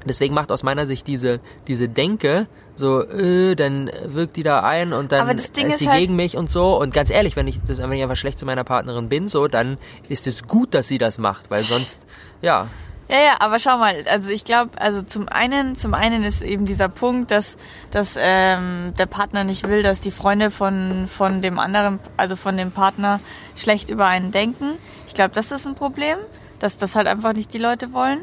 deswegen 0.05 0.33
macht 0.33 0.51
aus 0.51 0.63
meiner 0.63 0.85
Sicht 0.85 1.07
diese, 1.07 1.39
diese 1.67 1.87
Denke, 1.87 2.47
so, 2.75 3.03
äh, 3.03 3.55
dann 3.55 3.89
wirkt 4.07 4.35
die 4.35 4.43
da 4.43 4.61
ein 4.63 4.93
und 4.93 5.11
dann 5.11 5.29
ist 5.37 5.57
ist 5.57 5.79
die 5.81 5.87
halt- 5.87 6.01
gegen 6.01 6.15
mich 6.15 6.35
und 6.35 6.51
so. 6.51 6.79
Und 6.79 6.93
ganz 6.93 7.09
ehrlich, 7.11 7.35
wenn 7.35 7.47
ich 7.47 7.59
das 7.65 7.79
wenn 7.79 7.91
ich 7.91 8.01
einfach 8.01 8.17
schlecht 8.17 8.39
zu 8.39 8.45
meiner 8.45 8.63
Partnerin 8.63 9.09
bin, 9.09 9.27
so, 9.27 9.47
dann 9.47 9.77
ist 10.09 10.27
es 10.27 10.47
gut, 10.47 10.73
dass 10.73 10.87
sie 10.87 10.97
das 10.97 11.19
macht, 11.19 11.51
weil 11.51 11.61
sonst, 11.61 12.05
ja, 12.41 12.67
Ja, 13.09 13.17
ja, 13.17 13.35
aber 13.39 13.59
schau 13.59 13.77
mal, 13.77 13.95
also 14.09 14.29
ich 14.29 14.45
glaube, 14.45 14.71
also 14.79 15.01
zum 15.01 15.27
einen, 15.27 15.75
zum 15.75 15.93
einen 15.93 16.23
ist 16.23 16.41
eben 16.41 16.65
dieser 16.65 16.87
Punkt, 16.87 17.31
dass, 17.31 17.57
dass 17.91 18.17
ähm, 18.17 18.93
der 18.97 19.05
Partner 19.05 19.43
nicht 19.43 19.67
will, 19.67 19.83
dass 19.83 19.99
die 19.99 20.11
Freunde 20.11 20.51
von, 20.51 21.07
von 21.07 21.41
dem 21.41 21.59
anderen, 21.59 21.99
also 22.15 22.35
von 22.35 22.55
dem 22.55 22.71
Partner 22.71 23.19
schlecht 23.55 23.89
über 23.89 24.07
einen 24.07 24.31
denken. 24.31 24.77
Ich 25.07 25.13
glaube, 25.13 25.33
das 25.33 25.51
ist 25.51 25.67
ein 25.67 25.75
Problem, 25.75 26.17
dass 26.59 26.77
das 26.77 26.95
halt 26.95 27.07
einfach 27.07 27.33
nicht 27.33 27.53
die 27.53 27.57
Leute 27.57 27.91
wollen. 27.93 28.21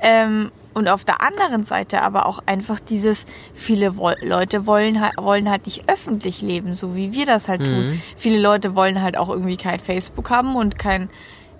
Ähm, 0.00 0.50
und 0.74 0.88
auf 0.88 1.04
der 1.04 1.22
anderen 1.22 1.62
Seite 1.62 2.02
aber 2.02 2.26
auch 2.26 2.40
einfach 2.46 2.80
dieses, 2.80 3.26
viele 3.54 3.96
woll 3.96 4.16
Leute 4.22 4.66
wollen 4.66 5.00
halt, 5.00 5.16
wollen 5.16 5.48
halt 5.48 5.66
nicht 5.66 5.88
öffentlich 5.88 6.42
leben, 6.42 6.74
so 6.74 6.96
wie 6.96 7.12
wir 7.12 7.26
das 7.26 7.46
halt 7.46 7.64
tun. 7.64 8.02
Viele 8.16 8.40
Leute 8.40 8.74
wollen 8.74 9.00
halt 9.00 9.16
auch 9.16 9.28
irgendwie 9.28 9.56
kein 9.56 9.78
Facebook 9.78 10.30
haben 10.30 10.56
und 10.56 10.76
kein, 10.76 11.08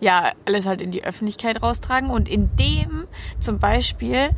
ja, 0.01 0.33
alles 0.45 0.67
halt 0.67 0.81
in 0.81 0.91
die 0.91 1.05
Öffentlichkeit 1.05 1.63
raustragen. 1.63 2.11
Und 2.11 2.29
indem 2.29 3.07
zum 3.39 3.59
Beispiel 3.59 4.31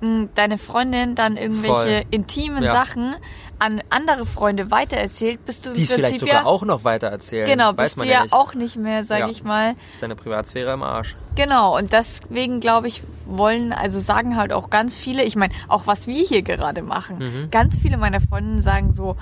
mh, 0.00 0.28
deine 0.34 0.58
Freundin 0.58 1.14
dann 1.14 1.36
irgendwelche 1.36 2.02
Voll. 2.02 2.02
intimen 2.10 2.62
Ja. 2.62 2.72
Sachen 2.72 3.14
an 3.60 3.80
andere 3.90 4.26
Freunde 4.26 4.70
weitererzählt, 4.70 5.44
bist 5.44 5.64
du 5.64 5.70
im 5.70 5.74
die 5.76 5.82
es 5.82 5.88
Prinzip 5.88 6.04
vielleicht 6.06 6.20
sogar 6.20 6.34
ja, 6.42 6.44
auch 6.46 6.62
noch 6.64 6.82
weiter 6.84 7.06
erzählen. 7.08 7.46
genau, 7.46 7.72
bist 7.72 7.96
du 7.98 8.04
ja 8.04 8.24
ja 8.24 8.32
auch 8.32 8.54
nicht 8.54 8.76
mehr, 8.76 9.04
sag 9.04 9.20
Ja. 9.20 9.28
ich 9.28 9.44
mal, 9.44 9.74
Ist 9.92 10.02
deine 10.02 10.16
Privatsphäre 10.16 10.72
im 10.72 10.82
Arsch. 10.82 11.14
Genau, 11.36 11.76
und 11.76 11.92
deswegen 11.92 12.60
glaube 12.60 12.88
ich, 12.88 13.02
wollen, 13.26 13.72
also 13.72 14.00
sagen 14.00 14.36
halt 14.36 14.52
auch 14.52 14.70
ganz 14.70 14.96
viele, 14.96 15.22
ich 15.22 15.36
meine, 15.36 15.54
auch 15.68 15.86
was 15.86 16.06
wir 16.08 16.24
hier 16.24 16.42
gerade 16.42 16.82
machen, 16.82 17.18
Mhm. 17.18 17.50
ganz 17.50 17.78
viele 17.78 17.96
meiner 17.96 18.20
Freundinnen 18.20 18.62
sagen 18.62 18.92
so, 18.92 19.16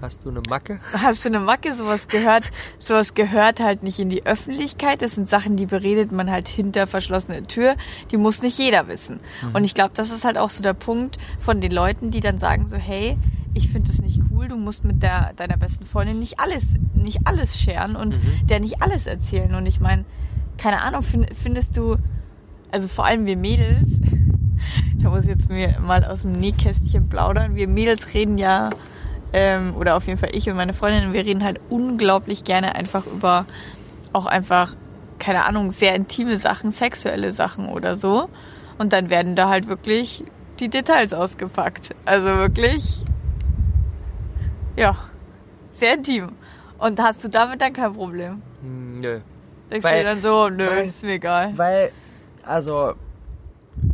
Hast 0.00 0.24
du 0.24 0.28
eine 0.30 0.42
Macke? 0.48 0.78
hast 1.02 1.24
du 1.24 1.28
eine 1.28 1.40
Macke, 1.40 1.74
sowas 1.74 2.06
gehört, 2.06 2.52
sowas 2.78 3.14
gehört 3.14 3.58
halt 3.58 3.82
nicht 3.82 3.98
in 3.98 4.08
die 4.08 4.24
Öffentlichkeit. 4.24 5.02
Das 5.02 5.16
sind 5.16 5.28
Sachen, 5.28 5.56
die 5.56 5.66
beredet 5.66 6.12
man 6.12 6.30
halt 6.30 6.46
hinter 6.46 6.86
verschlossener 6.86 7.44
Tür. 7.48 7.74
Die 8.12 8.16
muss 8.16 8.40
nicht 8.40 8.56
jeder 8.58 8.86
wissen. 8.86 9.18
Und 9.54 9.64
ich 9.64 9.74
glaube, 9.74 9.90
das 9.94 10.12
ist 10.12 10.24
halt 10.24 10.38
auch 10.38 10.50
so 10.50 10.62
der 10.62 10.74
Punkt 10.74 11.18
von 11.40 11.60
den 11.60 11.72
Leuten, 11.72 12.12
die 12.12 12.20
dann 12.20 12.38
sagen 12.38 12.68
so, 12.68 12.76
hey, 12.76 13.16
ich 13.54 13.68
finde 13.68 13.90
das 13.90 14.00
nicht 14.00 14.20
cool, 14.30 14.48
du 14.48 14.56
musst 14.56 14.84
mit 14.84 15.02
der, 15.02 15.32
deiner 15.34 15.56
besten 15.56 15.84
Freundin 15.84 16.18
nicht 16.18 16.40
alles, 16.40 16.74
nicht 16.94 17.26
alles 17.26 17.60
scheren 17.60 17.96
und 17.96 18.18
der 18.48 18.60
nicht 18.60 18.82
alles 18.82 19.06
erzählen. 19.06 19.54
Und 19.54 19.66
ich 19.66 19.80
meine, 19.80 20.04
keine 20.56 20.82
Ahnung, 20.82 21.02
find, 21.02 21.28
findest 21.34 21.76
du, 21.76 21.96
also 22.70 22.88
vor 22.88 23.06
allem 23.06 23.26
wir 23.26 23.36
Mädels, 23.36 24.00
da 25.02 25.10
muss 25.10 25.22
ich 25.22 25.30
jetzt 25.30 25.48
mir 25.48 25.78
mal 25.80 26.04
aus 26.04 26.22
dem 26.22 26.32
Nähkästchen 26.32 27.08
plaudern, 27.08 27.54
wir 27.54 27.68
Mädels 27.68 28.14
reden 28.14 28.38
ja 28.38 28.70
ähm, 29.32 29.74
oder 29.76 29.96
auf 29.96 30.06
jeden 30.06 30.18
Fall 30.18 30.30
ich 30.32 30.48
und 30.48 30.56
meine 30.56 30.72
Freundin, 30.72 31.12
wir 31.12 31.24
reden 31.24 31.44
halt 31.44 31.60
unglaublich 31.68 32.44
gerne 32.44 32.74
einfach 32.74 33.06
über 33.06 33.46
auch 34.12 34.26
einfach, 34.26 34.74
keine 35.18 35.44
Ahnung, 35.44 35.70
sehr 35.70 35.94
intime 35.94 36.38
Sachen, 36.38 36.70
sexuelle 36.70 37.32
Sachen 37.32 37.68
oder 37.68 37.96
so. 37.96 38.28
Und 38.78 38.92
dann 38.92 39.10
werden 39.10 39.36
da 39.36 39.48
halt 39.48 39.68
wirklich 39.68 40.24
die 40.60 40.68
Details 40.68 41.12
ausgepackt. 41.12 41.94
Also 42.04 42.28
wirklich, 42.28 43.04
ja, 44.78 44.96
sehr 45.74 45.94
intim. 45.94 46.30
Und 46.78 47.00
hast 47.00 47.24
du 47.24 47.28
damit 47.28 47.60
dann 47.60 47.72
kein 47.72 47.92
Problem? 47.94 48.42
Hm, 48.62 48.98
Nö. 49.00 49.20
Denkst 49.70 49.84
Weil- 49.84 49.92
du 49.94 49.98
dir 49.98 50.04
dann 50.14 50.22
so, 50.22 50.48
nö, 50.48 50.66
weil- 50.66 50.86
ist 50.86 51.02
mir 51.02 51.12
egal. 51.14 51.52
Weil, 51.56 51.92
also, 52.44 52.94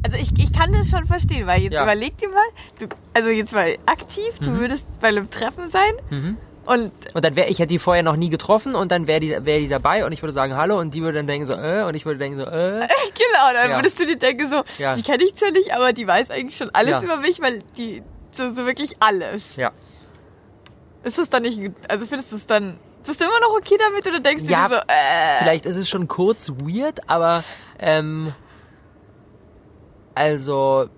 Also 0.02 0.16
ich, 0.16 0.30
ich 0.38 0.50
kann 0.52 0.72
das 0.72 0.88
schon 0.88 1.04
verstehen, 1.04 1.46
weil 1.46 1.60
jetzt 1.60 1.74
Ja. 1.74 1.82
überleg 1.82 2.16
dir 2.16 2.28
mal, 2.30 2.42
du, 2.78 2.86
also 3.12 3.28
jetzt 3.28 3.52
mal 3.52 3.76
aktiv, 3.84 4.38
du 4.40 4.52
würdest 4.52 4.86
bei 5.00 5.08
einem 5.08 5.28
Treffen 5.28 5.68
sein 5.68 5.92
Mhm. 6.08 6.36
und 6.64 6.90
Und 7.14 7.22
dann 7.24 7.36
wäre 7.36 7.48
ich 7.48 7.58
hätte 7.58 7.68
die 7.68 7.78
vorher 7.78 8.02
noch 8.02 8.16
nie 8.16 8.30
getroffen 8.30 8.74
und 8.74 8.90
dann 8.92 9.06
wäre 9.06 9.20
die, 9.20 9.30
wär 9.44 9.58
die 9.58 9.68
dabei 9.68 10.06
und 10.06 10.12
ich 10.12 10.22
würde 10.22 10.32
sagen 10.32 10.56
Hallo 10.56 10.78
und 10.78 10.94
die 10.94 11.02
würde 11.02 11.18
dann 11.18 11.26
denken 11.26 11.44
so, 11.44 11.52
äh, 11.52 11.82
und 11.86 11.94
ich 11.96 12.06
würde 12.06 12.18
denken 12.18 12.38
so, 12.38 12.46
äh. 12.46 12.80
genau, 12.80 13.52
dann 13.52 13.70
Ja. 13.72 13.76
würdest 13.76 13.98
du 14.00 14.06
dir 14.06 14.16
denken 14.16 14.48
so, 14.48 14.62
Ja. 14.78 14.94
die 14.94 15.02
kenne 15.02 15.22
ich 15.24 15.34
zwar 15.34 15.50
nicht, 15.50 15.74
aber 15.74 15.92
die 15.92 16.06
weiß 16.06 16.30
eigentlich 16.30 16.56
schon 16.56 16.70
alles 16.72 17.02
über 17.02 17.16
mich, 17.18 17.42
weil 17.42 17.58
die 17.76 18.02
so, 18.30 18.48
so 18.50 18.64
wirklich 18.64 18.96
alles. 19.00 19.56
Ja. 19.56 19.70
Ist 21.04 21.18
das 21.18 21.30
dann 21.30 21.42
nicht, 21.42 21.60
also 21.88 22.06
findest 22.06 22.32
du 22.32 22.36
es 22.36 22.46
dann, 22.46 22.78
bist 23.06 23.20
du 23.20 23.24
immer 23.24 23.40
noch 23.40 23.56
okay 23.58 23.76
damit 23.78 24.06
oder 24.06 24.20
denkst 24.20 24.44
Ja, 24.44 24.68
du 24.68 24.74
dir 24.74 24.80
so, 24.80 24.86
äh, 24.88 25.42
Vielleicht 25.42 25.66
ist 25.66 25.76
es 25.76 25.88
schon 25.88 26.08
kurz 26.08 26.48
weird, 26.50 27.08
aber 27.08 27.44
ähm, 27.78 28.32
also 30.14 30.88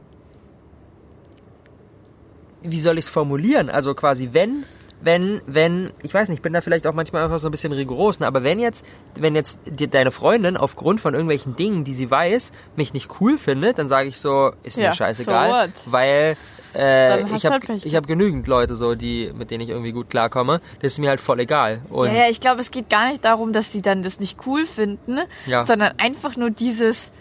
wie 2.62 2.80
soll 2.80 2.98
ich 2.98 3.04
es 3.06 3.10
formulieren? 3.10 3.70
Also 3.70 3.94
quasi 3.94 4.30
wenn 4.32 4.64
wenn 5.00 5.40
wenn 5.46 5.92
ich 6.02 6.12
weiß 6.14 6.28
nicht, 6.30 6.38
ich 6.38 6.42
bin 6.42 6.52
da 6.52 6.60
vielleicht 6.62 6.86
auch 6.86 6.94
manchmal 6.94 7.22
einfach 7.24 7.38
so 7.38 7.48
ein 7.48 7.50
bisschen 7.50 7.72
rigoros, 7.72 8.18
ne? 8.20 8.26
aber 8.26 8.42
wenn 8.42 8.58
jetzt 8.58 8.84
wenn 9.14 9.34
jetzt 9.34 9.58
die, 9.66 9.88
deine 9.88 10.10
Freundin 10.10 10.56
aufgrund 10.56 11.00
von 11.00 11.12
irgendwelchen 11.14 11.54
Dingen, 11.54 11.84
die 11.84 11.92
sie 11.92 12.10
weiß, 12.10 12.52
mich 12.76 12.94
nicht 12.94 13.10
cool 13.20 13.36
findet, 13.38 13.78
dann 13.78 13.88
sage 13.88 14.08
ich 14.08 14.18
so, 14.18 14.52
ist 14.62 14.76
mir 14.78 14.84
Ja, 14.84 14.94
scheißegal, 14.94 15.68
so 15.84 15.92
weil 15.92 16.36
äh, 16.74 17.20
ich 17.34 17.44
habe 17.46 17.60
halt 17.68 17.84
ich 17.84 17.94
habe 17.94 18.06
genügend 18.06 18.46
Leute 18.46 18.74
so, 18.74 18.94
die 18.94 19.30
mit 19.36 19.50
denen 19.50 19.62
ich 19.62 19.70
irgendwie 19.70 19.92
gut 19.92 20.08
klarkomme. 20.10 20.60
Das 20.80 20.92
ist 20.94 20.98
mir 20.98 21.08
halt 21.10 21.20
voll 21.20 21.40
egal. 21.40 21.80
Und 21.90 22.08
ja, 22.08 22.24
ja, 22.24 22.28
ich 22.30 22.40
glaube, 22.40 22.60
es 22.60 22.70
geht 22.70 22.88
gar 22.90 23.08
nicht 23.10 23.24
darum, 23.24 23.52
dass 23.52 23.72
sie 23.72 23.82
dann 23.82 24.02
das 24.02 24.18
nicht 24.20 24.38
cool 24.46 24.66
finden, 24.66 25.18
Ja. 25.46 25.64
sondern 25.64 25.92
einfach 25.98 26.36
nur 26.36 26.50
dieses, 26.50 27.12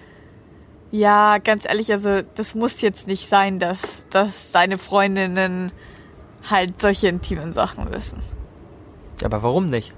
ja, 0.92 1.38
ganz 1.40 1.66
ehrlich, 1.68 1.92
also 1.92 2.22
das 2.36 2.56
muss 2.56 2.82
jetzt 2.82 3.08
nicht 3.08 3.28
sein, 3.30 3.60
dass, 3.60 4.06
dass 4.12 4.52
deine 4.52 4.78
Freundinnen 4.78 5.72
halt 6.50 6.80
solche 6.82 7.08
intimen 7.08 7.54
Sachen 7.54 7.92
wissen. 7.94 8.20
aber 9.24 9.44
warum 9.44 9.66
nicht? 9.66 9.94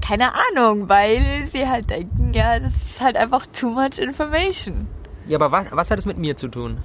Keine 0.00 0.32
Ahnung, 0.32 0.88
weil 0.88 1.22
sie 1.52 1.68
halt 1.68 1.90
denken, 1.90 2.32
ja, 2.34 2.58
das 2.58 2.72
ist 2.74 3.00
halt 3.00 3.16
einfach 3.16 3.46
too 3.46 3.70
much 3.70 3.98
information. 3.98 4.88
Ja, 5.28 5.38
aber 5.38 5.52
was, 5.52 5.66
was 5.70 5.90
hat 5.90 5.98
es 5.98 6.06
mit 6.06 6.18
mir 6.18 6.36
zu 6.36 6.48
tun? 6.48 6.78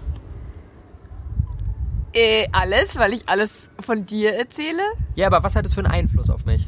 Äh, 2.14 2.48
alles, 2.52 2.96
weil 2.98 3.14
ich 3.14 3.28
alles 3.28 3.70
von 3.80 4.06
dir 4.06 4.36
erzähle? 4.36 4.82
Ja, 5.16 5.28
aber 5.28 5.44
was 5.44 5.56
hat 5.56 5.66
es 5.66 5.74
für 5.74 5.82
einen 5.82 5.92
Einfluss 5.92 6.30
auf 6.30 6.46
mich? 6.46 6.68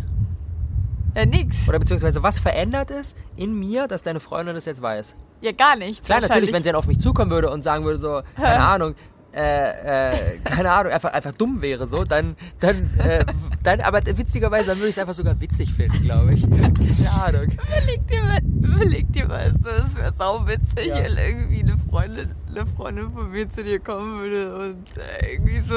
Ja, 1.15 1.25
nix. 1.25 1.67
Oder 1.67 1.79
beziehungsweise 1.79 2.21
was 2.23 2.39
verändert 2.39 2.91
es 2.91 3.15
in 3.35 3.57
mir, 3.57 3.87
dass 3.87 4.01
deine 4.01 4.19
Freundin 4.19 4.55
das 4.55 4.65
jetzt 4.65 4.81
weiß? 4.81 5.15
Ja, 5.41 5.51
gar 5.51 5.75
nichts. 5.75 6.05
Klar, 6.05 6.21
natürlich, 6.21 6.51
wenn 6.51 6.63
sie 6.63 6.69
dann 6.69 6.75
auf 6.75 6.87
mich 6.87 6.99
zukommen 6.99 7.31
würde 7.31 7.49
und 7.49 7.63
sagen 7.63 7.85
würde 7.85 7.97
so, 7.97 8.21
keine 8.35 8.63
Ahnung, 8.63 8.95
äh, 9.39 10.09
äh, 10.11 10.37
keine 10.43 10.71
Ahnung, 10.71 10.91
einfach, 10.91 11.13
einfach 11.13 11.31
dumm 11.31 11.61
wäre 11.61 11.87
so, 11.87 12.03
dann, 12.03 12.35
dann, 12.59 12.75
äh, 12.99 13.23
dann, 13.63 13.79
aber 13.81 14.01
witzigerweise, 14.05 14.69
dann 14.71 14.77
würde 14.79 14.89
ich 14.89 14.95
es 14.95 14.99
einfach 14.99 15.13
sogar 15.13 15.39
witzig 15.39 15.73
finden, 15.73 16.03
glaube 16.03 16.33
ich. 16.33 16.41
Keine 16.49 17.11
Ahnung. 17.23 17.47
Überleg 17.67 18.07
dir 18.07 18.23
mal, 18.23 18.39
überleg 18.61 19.13
dir 19.13 19.27
mal, 19.27 19.53
das 19.63 19.95
wäre 19.95 20.13
sau 20.17 20.45
witzig, 20.45 20.87
Ja. 20.87 20.97
wenn 20.97 21.17
irgendwie 21.17 21.61
eine 21.63 21.77
Freundin, 21.89 22.31
eine 22.49 22.65
Freundin 22.65 23.11
von 23.11 23.31
mir 23.31 23.49
zu 23.49 23.63
dir 23.63 23.79
kommen 23.79 24.19
würde 24.19 24.55
und 24.55 24.85
äh, 24.97 25.33
irgendwie 25.33 25.59
so, 25.59 25.75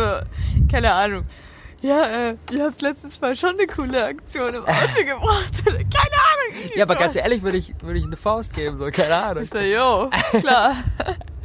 keine 0.71 0.93
Ahnung. 0.93 1.23
Ja, 1.83 2.05
äh, 2.05 2.37
ihr 2.53 2.67
habt 2.67 2.81
letztes 2.81 3.21
Mal 3.21 3.35
schon 3.35 3.51
eine 3.51 3.67
coole 3.67 4.05
Aktion 4.05 4.55
im 4.55 4.63
Auto 4.63 4.99
gebracht. 5.05 5.65
Keine 5.65 5.81
Ahnung. 5.83 6.71
Ja, 6.77 6.85
aber 6.85 6.95
ganz 6.95 7.17
ehrlich 7.17 7.43
würde 7.43 7.59
ich, 7.59 7.75
würde 7.83 7.99
ich 7.99 8.07
eine 8.07 8.17
Faust 8.17 8.55
geben, 8.55 8.77
so, 8.77 8.87
keine 8.87 9.17
Ahnung. 9.17 9.43
Ich 9.43 9.51
so, 9.51 9.59
yo, 9.59 10.09
klar. 10.41 10.77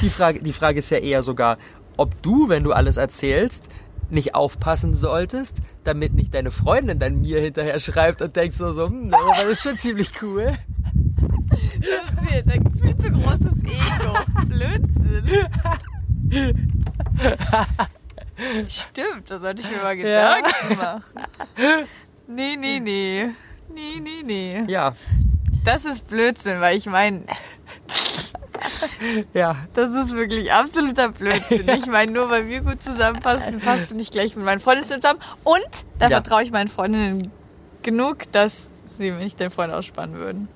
Die 0.00 0.08
Frage, 0.08 0.40
die 0.40 0.52
Frage 0.52 0.78
ist 0.78 0.90
ja 0.90 0.98
eher 0.98 1.24
sogar, 1.24 1.58
ob 1.96 2.22
du, 2.22 2.48
wenn 2.48 2.62
du 2.62 2.70
alles 2.70 2.98
erzählst, 2.98 3.68
nicht 4.08 4.36
aufpassen 4.36 4.94
solltest, 4.94 5.56
damit 5.82 6.14
nicht 6.14 6.34
deine 6.34 6.52
Freundin 6.52 7.00
dann 7.00 7.20
mir 7.20 7.40
hinterher 7.40 7.80
schreibt 7.80 8.22
und 8.22 8.36
denkt 8.36 8.56
so, 8.56 8.72
so 8.72 8.86
hm, 8.86 9.10
das 9.10 9.44
ist 9.44 9.62
schon 9.64 9.76
ziemlich 9.76 10.12
cool. 10.22 10.52
Das 11.80 12.30
ist 12.30 12.48
ein 12.48 12.72
viel 12.80 12.96
zu 12.96 13.10
großes 13.10 13.54
Ego. 13.64 14.18
Blödsinn. 14.46 15.50
Stimmt, 18.68 19.30
da 19.30 19.38
sollte 19.38 19.62
ich 19.62 19.70
mir 19.70 19.78
mal 19.82 19.96
Ja. 19.98 20.36
Gedanken 20.40 20.76
machen. 20.76 21.02
Nee, 22.26 22.56
nee, 22.56 22.80
nee. 22.80 23.26
Nee, 23.74 24.00
nee, 24.00 24.22
nee. 24.24 24.64
Ja, 24.66 24.94
Das 25.64 25.84
ist 25.84 26.06
Blödsinn, 26.08 26.60
weil 26.60 26.76
ich 26.76 26.86
meine, 26.86 27.22
ja. 29.32 29.56
das 29.74 29.90
ist 29.94 30.12
wirklich 30.14 30.52
absoluter 30.52 31.08
Blödsinn. 31.10 31.68
Ich 31.68 31.86
meine, 31.86 32.12
nur 32.12 32.30
weil 32.30 32.48
wir 32.48 32.60
gut 32.60 32.82
zusammenpassen, 32.82 33.60
passt 33.60 33.90
du 33.90 33.96
nicht 33.96 34.12
gleich 34.12 34.36
mit 34.36 34.44
meinen 34.44 34.60
Freundinnen 34.60 34.90
zusammen. 34.90 35.20
Und 35.44 35.66
da 35.98 36.08
Ja. 36.08 36.20
vertraue 36.22 36.42
ich 36.42 36.50
meinen 36.50 36.68
Freundinnen 36.68 37.30
genug, 37.82 38.30
dass 38.32 38.68
sie 38.96 39.10
mir 39.10 39.18
nicht 39.18 39.38
den 39.40 39.50
Freund 39.50 39.72
ausspannen 39.72 40.16
würden. 40.16 40.48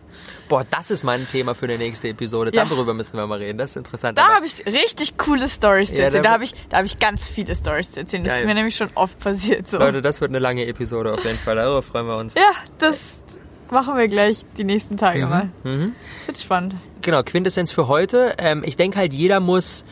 Boah, 0.49 0.65
das 0.71 0.91
ist 0.91 1.05
mein 1.05 1.27
Thema 1.29 1.55
für 1.55 1.69
die 1.69 1.77
nächste 1.79 2.09
Episode. 2.09 2.51
Ja. 2.55 2.65
Darüber 2.65 2.95
müssen 2.95 3.17
wir 3.17 3.27
mal 3.27 3.39
reden. 3.39 3.59
Das 3.59 3.71
ist 3.71 3.77
interessant. 3.77 4.17
Da 4.19 4.35
habe 4.35 4.47
ich 4.47 4.65
richtig 4.67 5.17
coole 5.19 5.49
Stories 5.49 5.91
zu 5.91 5.99
Ja, 5.99 6.05
erzählen. 6.05 6.23
da- 6.23 6.29
Da 6.31 6.35
habe 6.35 6.45
ich, 6.45 6.55
da 6.69 6.79
hab 6.79 6.85
ich 6.87 6.99
ganz 6.99 7.29
viele 7.29 7.55
Stories 7.55 7.91
zu 7.93 8.01
erzählen. 8.01 8.25
Das 8.25 8.33
Geil. 8.33 8.43
ist 8.43 8.47
mir 8.49 8.55
nämlich 8.55 8.77
schon 8.77 8.89
oft 8.95 9.19
passiert. 9.19 9.69
So. 9.69 9.79
Leute, 9.79 10.01
das 10.03 10.21
wird 10.21 10.31
eine 10.31 10.39
lange 10.39 10.67
Episode 10.67 11.13
auf 11.13 11.25
jeden 11.25 11.39
Fall. 11.39 11.57
Darüber 11.57 11.83
freuen 11.83 12.07
wir 12.07 12.17
uns. 12.17 12.35
Ja, 12.35 12.51
das 12.79 13.23
machen 13.71 13.97
wir 13.97 14.09
gleich 14.09 14.39
die 14.57 14.65
nächsten 14.65 14.97
Tage 14.97 15.27
mal. 15.27 15.51
Mhm. 15.65 15.95
Das 16.19 16.29
wird 16.29 16.39
spannend. 16.41 16.75
Genau, 17.03 17.23
Quintessenz 17.23 17.71
für 17.71 17.87
heute. 17.89 18.35
Ähm, 18.39 18.63
ich 18.65 18.77
denke 18.77 18.99
halt, 18.99 19.13
jeder 19.13 19.41
muss 19.41 19.85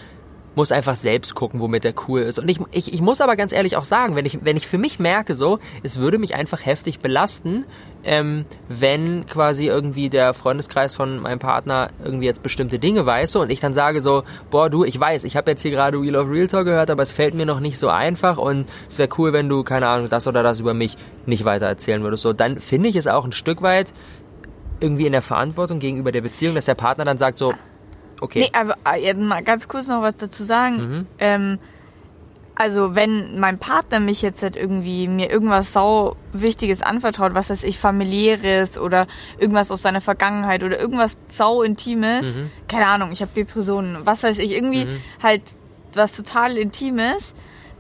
muss 0.57 0.73
einfach 0.73 0.97
selbst 0.97 1.35
gucken, 1.35 1.61
womit 1.61 1.85
er 1.85 1.95
cool 2.09 2.23
ist. 2.23 2.39
Und 2.39 2.49
ich, 2.49 2.59
ich, 2.73 2.93
ich 2.93 3.01
muss 3.01 3.21
aber 3.21 3.37
ganz 3.37 3.53
ehrlich 3.53 3.77
auch 3.77 3.85
sagen, 3.85 4.17
wenn 4.17 4.25
ich, 4.25 4.45
wenn 4.45 4.57
ich 4.57 4.67
für 4.67 4.79
mich 4.79 4.99
merke 4.99 5.35
so, 5.35 5.61
es 5.83 6.01
würde 6.01 6.19
mich 6.19 6.35
einfach 6.35 6.65
heftig 6.65 6.99
belasten, 7.01 7.67
ähm, 8.05 8.47
wenn 8.69 9.27
quasi 9.27 9.67
irgendwie 9.67 10.09
der 10.09 10.33
Freundeskreis 10.33 10.95
von 10.95 11.21
meinem 11.21 11.39
Partner 11.39 11.91
irgendwie 12.03 12.25
jetzt 12.25 12.43
bestimmte 12.43 12.79
Dinge 12.79 13.05
weiß 13.05 13.33
so, 13.33 13.43
und 13.43 13.53
ich 13.53 13.61
dann 13.61 13.75
sage 13.75 14.01
so, 14.01 14.25
boah 14.51 14.71
du, 14.71 14.85
ich 14.85 14.99
weiß, 14.99 15.25
ich 15.25 15.37
habe 15.37 15.51
jetzt 15.51 15.63
hier 15.63 15.73
gerade 15.73 16.01
Wheel 16.01 16.17
of 16.17 16.31
Real 16.31 16.47
Talk 16.47 16.65
gehört, 16.65 16.91
aber 16.91 17.03
es 17.03 17.13
fällt 17.13 17.35
mir 17.35 17.47
noch 17.47 17.61
nicht 17.61 17.79
so 17.79 17.89
einfach 17.89 18.39
und 18.39 18.67
es 18.89 18.99
wäre 18.99 19.11
cool, 19.19 19.35
wenn 19.35 19.49
du, 19.51 19.63
keine 19.63 19.89
Ahnung, 19.89 20.09
das 20.09 20.27
oder 20.27 20.43
das 20.43 20.59
über 20.59 20.73
mich 20.73 20.97
nicht 21.27 21.45
weiter 21.45 21.67
erzählen 21.67 22.03
würdest. 22.03 22.23
So, 22.23 22.33
dann 22.33 22.61
finde 22.61 22.89
ich 22.89 22.97
es 22.97 23.07
auch 23.07 23.27
ein 23.27 23.33
Stück 23.33 23.61
weit 23.61 23.93
irgendwie 24.81 25.07
in 25.07 25.13
der 25.13 25.23
Verantwortung 25.23 25.81
gegenüber 25.81 26.13
der 26.13 26.23
Beziehung, 26.23 26.55
dass 26.55 26.65
der 26.65 26.75
Partner 26.75 27.05
dann 27.05 27.19
sagt 27.19 27.37
so, 27.39 27.53
okay. 28.21 28.41
Nee, 28.41 28.51
aber 28.59 28.77
äh, 28.91 29.03
jetzt 29.03 29.19
mal 29.21 29.43
ganz 29.43 29.69
kurz 29.69 29.89
noch 29.89 30.03
was 30.03 30.17
dazu 30.17 30.45
sagen. 30.45 30.77
Mhm. 30.77 31.07
Ähm, 31.19 31.59
also 32.59 32.95
wenn 32.95 33.39
mein 33.39 33.59
Partner 33.59 34.01
mich 34.01 34.23
jetzt 34.23 34.43
halt 34.43 34.57
irgendwie 34.57 35.09
mir 35.09 35.31
irgendwas 35.31 35.75
sau 35.75 36.17
Wichtiges 36.33 36.81
anvertraut, 36.83 37.35
was 37.35 37.51
weiß 37.51 37.63
ich, 37.65 37.79
familiäres 37.79 38.79
oder 38.79 39.07
irgendwas 39.39 39.71
aus 39.71 39.83
seiner 39.83 40.01
Vergangenheit 40.01 40.63
oder 40.63 40.79
irgendwas 40.81 41.19
sau 41.29 41.63
Intimes, 41.63 42.37
Mhm. 42.37 42.51
keine 42.67 42.87
Ahnung, 42.87 43.13
ich 43.13 43.21
habe 43.21 43.31
Depressionen, 43.37 43.99
was 44.07 44.23
weiß 44.23 44.39
ich, 44.39 44.53
irgendwie 44.53 44.87
halt 45.23 45.43
was 45.93 46.17
total 46.17 46.57
Intimes 46.57 47.35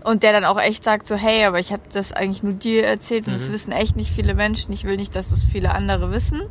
und 0.05 0.23
der 0.23 0.33
dann 0.33 0.45
auch 0.45 0.61
echt 0.61 0.85
sagt 0.85 1.07
so, 1.07 1.17
hey, 1.17 1.45
aber 1.47 1.59
ich 1.59 1.73
habe 1.73 1.83
das 1.93 2.13
eigentlich 2.13 2.43
nur 2.43 2.53
dir 2.53 2.85
erzählt 2.87 3.27
und 3.29 3.33
Mhm. 3.33 3.39
das 3.39 3.51
wissen 3.51 3.73
echt 3.73 3.97
nicht 3.97 4.11
viele 4.13 4.35
Menschen, 4.35 4.75
ich 4.75 4.85
will 4.85 4.97
nicht, 4.97 5.17
dass 5.17 5.31
das 5.31 5.43
viele 5.43 5.75
andere 5.75 6.13
wissen, 6.13 6.43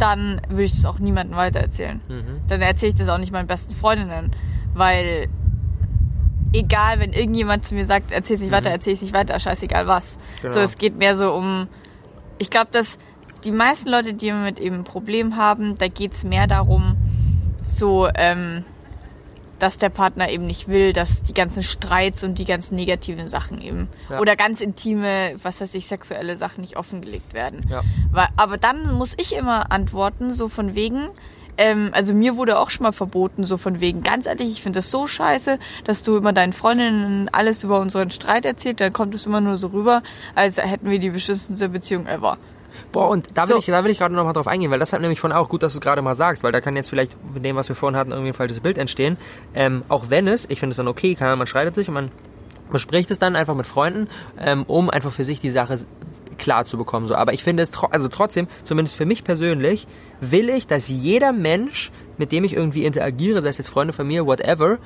dann 0.00 0.40
würde 0.48 0.62
ich 0.64 0.72
das 0.72 0.84
auch 0.84 0.98
niemandem 0.98 1.36
weitererzählen 1.36 2.00
Mhm. 2.08 2.40
dann 2.48 2.62
erzähle 2.62 2.90
ich 2.90 2.98
das 2.98 3.08
auch 3.08 3.18
nicht 3.18 3.32
meinen 3.32 3.46
besten 3.46 3.74
Freundinnen, 3.74 4.32
weil 4.74 5.28
egal, 6.52 6.98
wenn 6.98 7.12
irgendjemand 7.12 7.64
zu 7.64 7.74
mir 7.74 7.84
sagt, 7.86 8.12
erzähl's 8.12 8.40
nicht 8.40 8.52
weiter, 8.52 8.70
erzähl's 8.70 9.02
nicht 9.02 9.12
weiter, 9.14 9.38
scheißegal 9.38 9.86
was. 9.86 10.16
Mhm. 10.16 10.20
Genau. 10.42 10.54
So, 10.54 10.60
es 10.60 10.78
geht 10.78 10.96
mehr 10.96 11.16
so 11.16 11.32
um, 11.32 11.68
ich 12.38 12.50
glaube, 12.50 12.68
dass 12.72 12.98
die 13.44 13.52
meisten 13.52 13.88
Leute, 13.88 14.14
die 14.14 14.32
mit 14.32 14.58
eben 14.58 14.76
ein 14.76 14.84
Problem 14.84 15.36
haben, 15.36 15.76
da 15.76 15.88
geht's 15.88 16.24
mehr 16.24 16.46
darum, 16.46 16.96
so, 17.66 18.08
ähm, 18.14 18.64
dass 19.60 19.78
der 19.78 19.90
Partner 19.90 20.28
eben 20.30 20.46
nicht 20.46 20.66
will, 20.68 20.92
dass 20.92 21.22
die 21.22 21.34
ganzen 21.34 21.62
Streits 21.62 22.24
und 22.24 22.38
die 22.38 22.44
ganzen 22.44 22.74
negativen 22.74 23.28
Sachen 23.28 23.60
eben 23.60 23.88
Ja. 24.08 24.18
oder 24.18 24.34
ganz 24.34 24.60
intime, 24.60 25.34
was 25.42 25.60
weiß 25.60 25.74
ich, 25.74 25.86
sexuelle 25.86 26.36
Sachen 26.36 26.62
nicht 26.62 26.76
offengelegt 26.76 27.34
werden. 27.34 27.66
Ja. 27.70 27.82
Weil, 28.10 28.28
aber 28.36 28.56
dann 28.58 28.92
muss 28.94 29.14
ich 29.18 29.36
immer 29.36 29.70
antworten, 29.70 30.34
so 30.34 30.48
von 30.48 30.74
wegen, 30.74 31.08
ähm, 31.58 31.90
also 31.92 32.14
mir 32.14 32.36
wurde 32.36 32.58
auch 32.58 32.70
schon 32.70 32.84
mal 32.84 32.92
verboten, 32.92 33.44
so 33.44 33.56
von 33.58 33.80
wegen, 33.80 34.02
ganz 34.02 34.26
ehrlich, 34.26 34.48
ich 34.50 34.62
finde 34.62 34.78
das 34.78 34.90
so 34.90 35.06
scheiße, 35.06 35.58
dass 35.84 36.02
du 36.02 36.16
immer 36.16 36.32
deinen 36.32 36.52
Freundinnen 36.54 37.28
alles 37.32 37.62
über 37.62 37.80
unseren 37.80 38.10
Streit 38.10 38.44
erzählt, 38.46 38.80
dann 38.80 38.92
kommt 38.92 39.14
es 39.14 39.26
immer 39.26 39.40
nur 39.40 39.56
so 39.58 39.68
rüber, 39.68 40.02
als 40.34 40.56
hätten 40.56 40.88
wir 40.90 40.98
die 40.98 41.10
beschissenste 41.10 41.68
Beziehung 41.68 42.06
ever. 42.06 42.38
Boah, 42.92 43.08
und 43.08 43.28
da 43.34 43.42
will 43.42 43.48
So. 43.48 43.58
ich, 43.58 43.66
da 43.66 43.84
will 43.84 43.90
ich 43.90 43.98
gerade 43.98 44.14
nochmal 44.14 44.32
drauf 44.32 44.46
eingehen, 44.46 44.70
weil 44.70 44.78
das 44.78 44.92
hat 44.92 45.00
nämlich 45.00 45.20
von 45.20 45.32
auch 45.32 45.48
gut, 45.48 45.62
dass 45.62 45.72
du 45.72 45.78
es 45.78 45.80
gerade 45.80 46.02
mal 46.02 46.14
sagst, 46.14 46.42
weil 46.42 46.52
da 46.52 46.60
kann 46.60 46.76
jetzt 46.76 46.90
vielleicht 46.90 47.16
mit 47.34 47.44
dem, 47.44 47.56
was 47.56 47.68
wir 47.68 47.76
vorhin 47.76 47.96
hatten, 47.96 48.10
irgendwie 48.10 48.30
ein 48.30 48.34
falsches 48.34 48.60
Bild 48.60 48.78
entstehen. 48.78 49.16
Ähm, 49.54 49.82
auch 49.88 50.10
wenn 50.10 50.28
es, 50.28 50.48
ich 50.48 50.58
finde 50.60 50.72
es 50.72 50.76
dann 50.76 50.88
okay, 50.88 51.14
kann, 51.14 51.38
man 51.38 51.46
streitet 51.46 51.74
sich 51.74 51.88
und 51.88 51.94
man 51.94 52.10
bespricht 52.70 53.10
es 53.10 53.18
dann 53.18 53.36
einfach 53.36 53.54
mit 53.54 53.66
Freunden, 53.66 54.08
ähm, 54.38 54.64
um 54.66 54.90
einfach 54.90 55.12
für 55.12 55.24
sich 55.24 55.40
die 55.40 55.50
Sache 55.50 55.78
klar 56.38 56.64
zu 56.64 56.78
bekommen. 56.78 57.06
So. 57.06 57.14
Aber 57.14 57.32
ich 57.32 57.44
finde 57.44 57.62
es, 57.62 57.70
tro 57.70 57.86
also 57.88 58.08
trotzdem, 58.08 58.48
zumindest 58.64 58.96
für 58.96 59.04
mich 59.04 59.24
persönlich, 59.24 59.86
will 60.20 60.48
ich, 60.48 60.66
dass 60.66 60.88
jeder 60.88 61.32
Mensch, 61.32 61.92
mit 62.16 62.32
dem 62.32 62.44
ich 62.44 62.54
irgendwie 62.54 62.84
interagiere, 62.84 63.42
sei 63.42 63.50
es 63.50 63.58
jetzt 63.58 63.68
Freunde, 63.68 63.92
Familie, 63.92 64.26
whatever, 64.26 64.78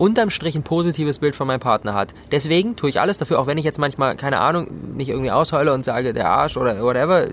unterm 0.00 0.30
Strich 0.30 0.56
ein 0.56 0.62
positives 0.62 1.18
Bild 1.18 1.36
von 1.36 1.46
meinem 1.46 1.60
Partner 1.60 1.92
hat. 1.92 2.14
Deswegen 2.32 2.74
tue 2.74 2.88
ich 2.88 3.00
alles 3.00 3.18
dafür, 3.18 3.38
auch 3.38 3.46
wenn 3.46 3.58
ich 3.58 3.66
jetzt 3.66 3.78
manchmal, 3.78 4.16
keine 4.16 4.40
Ahnung, 4.40 4.96
nicht 4.96 5.10
irgendwie 5.10 5.30
ausheule 5.30 5.74
und 5.74 5.84
sage, 5.84 6.14
der 6.14 6.30
Arsch 6.30 6.56
oder 6.56 6.82
whatever, 6.82 7.28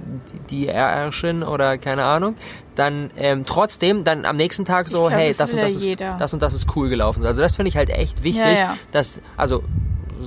die 0.50 0.68
Ärschin 0.68 1.44
oder 1.44 1.78
keine 1.78 2.04
Ahnung, 2.04 2.36
dann 2.76 3.10
ähm, 3.16 3.44
trotzdem 3.46 4.04
dann 4.04 4.26
am 4.26 4.36
nächsten 4.36 4.66
Tag 4.66 4.90
so, 4.90 5.00
glaub, 5.00 5.12
hey, 5.12 5.30
das 5.30 5.38
das 5.38 5.54
und 5.54 5.62
das, 5.62 5.86
ja 5.86 5.92
ist, 5.92 6.02
das 6.20 6.34
und 6.34 6.42
das 6.42 6.54
ist 6.54 6.68
cool 6.76 6.90
gelaufen. 6.90 7.26
Also 7.26 7.42
das 7.42 7.56
finde 7.56 7.70
ich 7.70 7.78
halt 7.78 7.90
echt 7.90 8.24
wichtig, 8.24 8.46
Ja, 8.46 8.54
ja. 8.54 8.78
dass, 8.92 9.22
also 9.38 9.64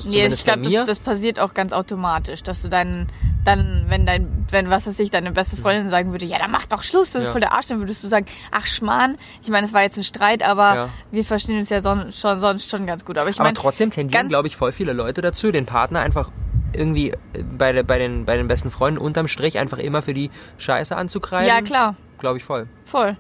Nee, 0.07 0.27
ich 0.27 0.45
glaube, 0.45 0.63
das, 0.63 0.87
das 0.87 0.99
passiert 0.99 1.41
auch 1.41 1.55
ganz 1.55 1.73
automatisch, 1.73 2.43
dass 2.43 2.63
du 2.63 2.69
dann, 2.69 3.09
dann, 3.45 3.85
wenn 3.89 4.07
dein, 4.07 4.47
wenn 4.51 4.71
was 4.71 4.87
weiß 4.87 4.99
ich, 5.01 5.11
deine 5.11 5.33
beste 5.33 5.57
Freundin 5.57 5.89
sagen 5.89 6.13
würde, 6.13 6.25
ja, 6.25 6.39
dann 6.39 6.51
mach 6.51 6.67
doch 6.67 6.83
Schluss, 6.83 7.13
das 7.13 7.23
ist 7.23 7.27
Ja. 7.27 7.33
voll 7.33 7.41
der 7.41 7.53
Arsch, 7.53 7.67
dann 7.69 7.79
würdest 7.81 8.03
du 8.05 8.09
sagen, 8.09 8.27
ach 8.51 8.67
Schmarrn, 8.67 9.17
ich 9.43 9.49
meine, 9.51 9.67
es 9.67 9.73
war 9.73 9.83
jetzt 9.83 9.97
ein 9.97 10.05
Streit, 10.05 10.43
aber 10.47 10.75
Ja. 10.75 10.89
wir 11.11 11.25
verstehen 11.25 11.59
uns 11.59 11.69
ja 11.71 11.83
son 11.83 12.13
schon, 12.13 12.39
sonst 12.41 12.71
schon 12.71 12.87
ganz 12.87 13.05
gut. 13.05 13.19
Aber 13.19 13.29
ich 13.31 13.37
aber 13.37 13.45
meine, 13.49 13.57
trotzdem 13.57 13.91
tendieren, 13.91 14.29
glaube 14.29 14.49
ich, 14.49 14.57
voll 14.57 14.73
viele 14.73 14.93
Leute 14.93 15.21
dazu, 15.23 15.51
den 15.53 15.67
Partner 15.67 16.01
einfach 16.01 16.31
irgendwie 16.73 17.11
äh, 17.33 17.43
bei, 17.43 17.83
bei, 17.83 17.99
den, 17.99 18.25
bei 18.27 18.37
den 18.37 18.47
besten 18.49 18.71
Freunden 18.71 18.99
unterm 19.01 19.27
Strich 19.29 19.59
einfach 19.59 19.79
immer 19.79 20.03
für 20.03 20.15
die 20.15 20.31
Scheiße 20.59 20.95
anzukreiden. 20.97 21.49
ja 21.49 21.63
klar, 21.63 21.97
Glaube 22.19 22.37
ich 22.39 22.45
voll. 22.45 22.67
voll. 22.85 23.17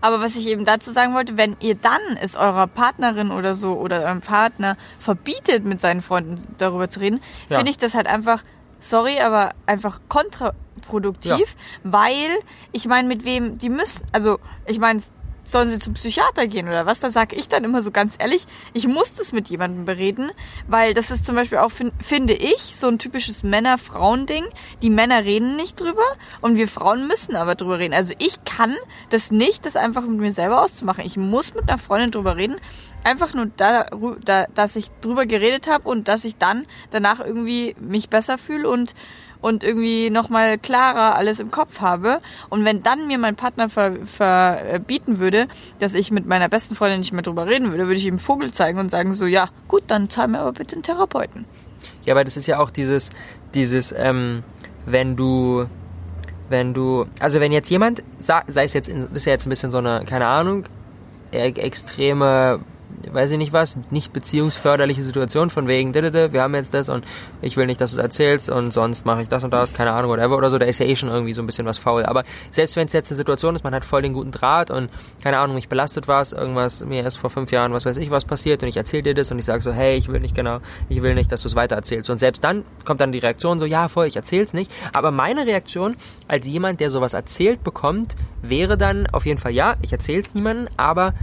Aber 0.00 0.20
was 0.20 0.36
ich 0.36 0.46
eben 0.46 0.64
dazu 0.64 0.90
sagen 0.92 1.14
wollte, 1.14 1.36
wenn 1.36 1.56
ihr 1.60 1.74
dann 1.74 2.00
es 2.20 2.36
eurer 2.36 2.66
Partnerin 2.66 3.30
oder 3.30 3.54
so 3.54 3.74
oder 3.74 4.02
eurem 4.02 4.20
Partner 4.20 4.76
verbietet, 4.98 5.64
mit 5.64 5.80
seinen 5.80 6.02
Freunden 6.02 6.46
darüber 6.58 6.88
zu 6.90 7.00
reden, 7.00 7.20
Ja. 7.48 7.56
finde 7.58 7.70
ich 7.70 7.78
das 7.78 7.94
halt 7.94 8.06
einfach, 8.06 8.42
sorry, 8.80 9.20
aber 9.20 9.52
einfach 9.66 10.00
kontraproduktiv, 10.08 11.56
weil 11.82 12.28
ich 12.72 12.86
meine, 12.86 13.08
mit 13.08 13.24
wem 13.24 13.58
die 13.58 13.68
müssen, 13.70 14.06
also 14.12 14.38
ich 14.66 14.78
meine, 14.78 15.02
sollen 15.46 15.70
sie 15.70 15.78
zum 15.78 15.94
Psychiater 15.94 16.46
gehen 16.46 16.68
oder 16.68 16.86
was? 16.86 17.00
Da 17.00 17.10
sage 17.10 17.36
ich 17.36 17.48
dann 17.48 17.64
immer 17.64 17.80
so 17.82 17.90
ganz 17.90 18.16
ehrlich, 18.18 18.44
ich 18.72 18.86
muss 18.86 19.14
das 19.14 19.32
mit 19.32 19.48
jemandem 19.48 19.84
bereden, 19.84 20.30
weil 20.66 20.92
das 20.92 21.10
ist 21.10 21.24
zum 21.24 21.36
Beispiel 21.36 21.58
auch, 21.58 21.70
fin- 21.70 21.92
finde 22.02 22.34
ich, 22.34 22.76
so 22.76 22.88
ein 22.88 22.98
typisches 22.98 23.42
Männer-Frauen-Ding. 23.42 24.44
Die 24.82 24.90
Männer 24.90 25.24
reden 25.24 25.56
nicht 25.56 25.80
drüber 25.80 26.04
und 26.40 26.56
wir 26.56 26.68
Frauen 26.68 27.06
müssen 27.06 27.36
aber 27.36 27.54
drüber 27.54 27.78
reden. 27.78 27.94
Also 27.94 28.12
ich 28.18 28.44
kann 28.44 28.74
das 29.10 29.30
nicht, 29.30 29.64
das 29.66 29.76
einfach 29.76 30.02
mit 30.02 30.18
mir 30.18 30.32
selber 30.32 30.62
auszumachen. 30.62 31.04
Ich 31.04 31.16
muss 31.16 31.54
mit 31.54 31.68
einer 31.68 31.78
Freundin 31.78 32.10
drüber 32.10 32.36
reden, 32.36 32.56
einfach 33.04 33.34
nur 33.34 33.46
da, 33.56 33.86
da 34.24 34.46
dass 34.54 34.74
ich 34.76 34.88
drüber 35.00 35.26
geredet 35.26 35.68
habe 35.68 35.88
und 35.88 36.08
dass 36.08 36.24
ich 36.24 36.36
dann 36.36 36.66
danach 36.90 37.20
irgendwie 37.20 37.76
mich 37.78 38.08
besser 38.08 38.36
fühle 38.36 38.68
und 38.68 38.94
und 39.46 39.62
irgendwie 39.62 40.10
nochmal 40.10 40.58
klarer 40.58 41.14
alles 41.14 41.38
im 41.38 41.52
Kopf 41.52 41.80
habe. 41.80 42.20
Und 42.48 42.64
wenn 42.64 42.82
dann 42.82 43.06
mir 43.06 43.16
mein 43.16 43.36
Partner 43.36 43.70
ver, 43.70 43.92
verbieten 44.04 45.20
würde, 45.20 45.46
dass 45.78 45.94
ich 45.94 46.10
mit 46.10 46.26
meiner 46.26 46.48
besten 46.48 46.74
Freundin 46.74 46.98
nicht 46.98 47.12
mehr 47.12 47.22
drüber 47.22 47.46
reden 47.46 47.70
würde, 47.70 47.84
würde 47.84 47.94
ich 47.94 48.06
ihm 48.06 48.18
Vogel 48.18 48.50
zeigen 48.50 48.80
und 48.80 48.90
sagen 48.90 49.12
so, 49.12 49.24
ja, 49.24 49.48
gut, 49.68 49.84
dann 49.86 50.10
zahl 50.10 50.26
mir 50.26 50.40
aber 50.40 50.52
bitte 50.52 50.74
einen 50.74 50.82
Therapeuten. 50.82 51.44
Ja, 52.04 52.14
aber 52.14 52.24
das 52.24 52.36
ist 52.36 52.48
ja 52.48 52.58
auch 52.58 52.70
dieses, 52.70 53.10
dieses, 53.54 53.94
ähm, 53.96 54.42
wenn 54.84 55.14
du, 55.14 55.66
wenn 56.48 56.74
du, 56.74 57.06
also 57.20 57.38
wenn 57.38 57.52
jetzt 57.52 57.70
jemand, 57.70 58.02
sei 58.18 58.42
es 58.48 58.74
jetzt, 58.74 58.88
in, 58.88 59.02
das 59.02 59.12
ist 59.12 59.26
ja 59.26 59.32
jetzt 59.32 59.46
ein 59.46 59.50
bisschen 59.50 59.70
so 59.70 59.78
eine, 59.78 60.04
keine 60.06 60.26
Ahnung, 60.26 60.64
e 61.30 61.52
extreme, 61.52 62.58
weiß 63.10 63.30
ich 63.32 63.38
nicht 63.38 63.52
was, 63.52 63.78
nicht 63.90 64.12
beziehungsförderliche 64.12 65.02
Situation 65.02 65.50
von 65.50 65.68
wegen, 65.68 65.94
wir 65.94 66.42
haben 66.42 66.54
jetzt 66.54 66.74
das 66.74 66.88
und 66.88 67.04
ich 67.42 67.56
will 67.56 67.66
nicht, 67.66 67.80
dass 67.80 67.92
du 67.92 67.98
es 67.98 68.02
erzählst 68.02 68.50
und 68.50 68.72
sonst 68.72 69.06
mache 69.06 69.22
ich 69.22 69.28
das 69.28 69.44
und 69.44 69.50
das, 69.52 69.72
keine 69.72 69.92
Ahnung, 69.92 70.10
whatever 70.10 70.36
oder 70.36 70.50
so, 70.50 70.58
da 70.58 70.66
ist 70.66 70.78
ja 70.78 70.86
eh 70.86 70.96
schon 70.96 71.08
irgendwie 71.08 71.34
so 71.34 71.42
ein 71.42 71.46
bisschen 71.46 71.66
was 71.66 71.78
faul. 71.78 72.04
Aber 72.04 72.24
selbst 72.50 72.76
wenn 72.76 72.86
es 72.86 72.92
jetzt 72.92 73.10
eine 73.10 73.16
Situation 73.16 73.54
ist, 73.54 73.64
man 73.64 73.74
hat 73.74 73.84
voll 73.84 74.02
den 74.02 74.12
guten 74.12 74.32
Draht 74.32 74.70
und 74.70 74.90
keine 75.22 75.38
Ahnung, 75.38 75.56
mich 75.56 75.68
belastet 75.68 76.08
was, 76.08 76.32
irgendwas, 76.32 76.84
mir 76.84 77.06
ist 77.06 77.16
vor 77.16 77.30
fünf 77.30 77.52
Jahren, 77.52 77.72
was 77.72 77.86
weiß 77.86 77.96
ich, 77.98 78.10
was 78.10 78.24
passiert 78.24 78.62
und 78.62 78.68
ich 78.68 78.76
erzähle 78.76 79.02
dir 79.04 79.14
das 79.14 79.30
und 79.30 79.38
ich 79.38 79.44
sage 79.44 79.62
so, 79.62 79.72
hey, 79.72 79.96
ich 79.96 80.08
will 80.08 80.20
nicht 80.20 80.34
genau, 80.34 80.58
ich 80.88 81.02
will 81.02 81.14
nicht, 81.14 81.30
dass 81.32 81.42
du 81.42 81.48
es 81.48 81.56
weiter 81.56 81.76
erzählst. 81.76 82.10
Und 82.10 82.18
selbst 82.18 82.44
dann 82.44 82.64
kommt 82.84 83.00
dann 83.00 83.12
die 83.12 83.18
Reaktion 83.18 83.58
so, 83.58 83.66
ja, 83.66 83.88
voll, 83.88 84.06
ich 84.06 84.16
erzähl's 84.16 84.52
nicht. 84.52 84.70
Aber 84.92 85.10
meine 85.10 85.46
Reaktion 85.46 85.96
als 86.28 86.46
jemand, 86.46 86.80
der 86.80 86.90
sowas 86.90 87.14
erzählt 87.14 87.62
bekommt, 87.64 88.16
wäre 88.42 88.76
dann 88.76 89.06
auf 89.08 89.26
jeden 89.26 89.38
Fall, 89.38 89.52
ja, 89.52 89.76
ich 89.82 89.92
erzähl's 89.92 90.34
niemandem, 90.34 90.68
aber 90.76 91.14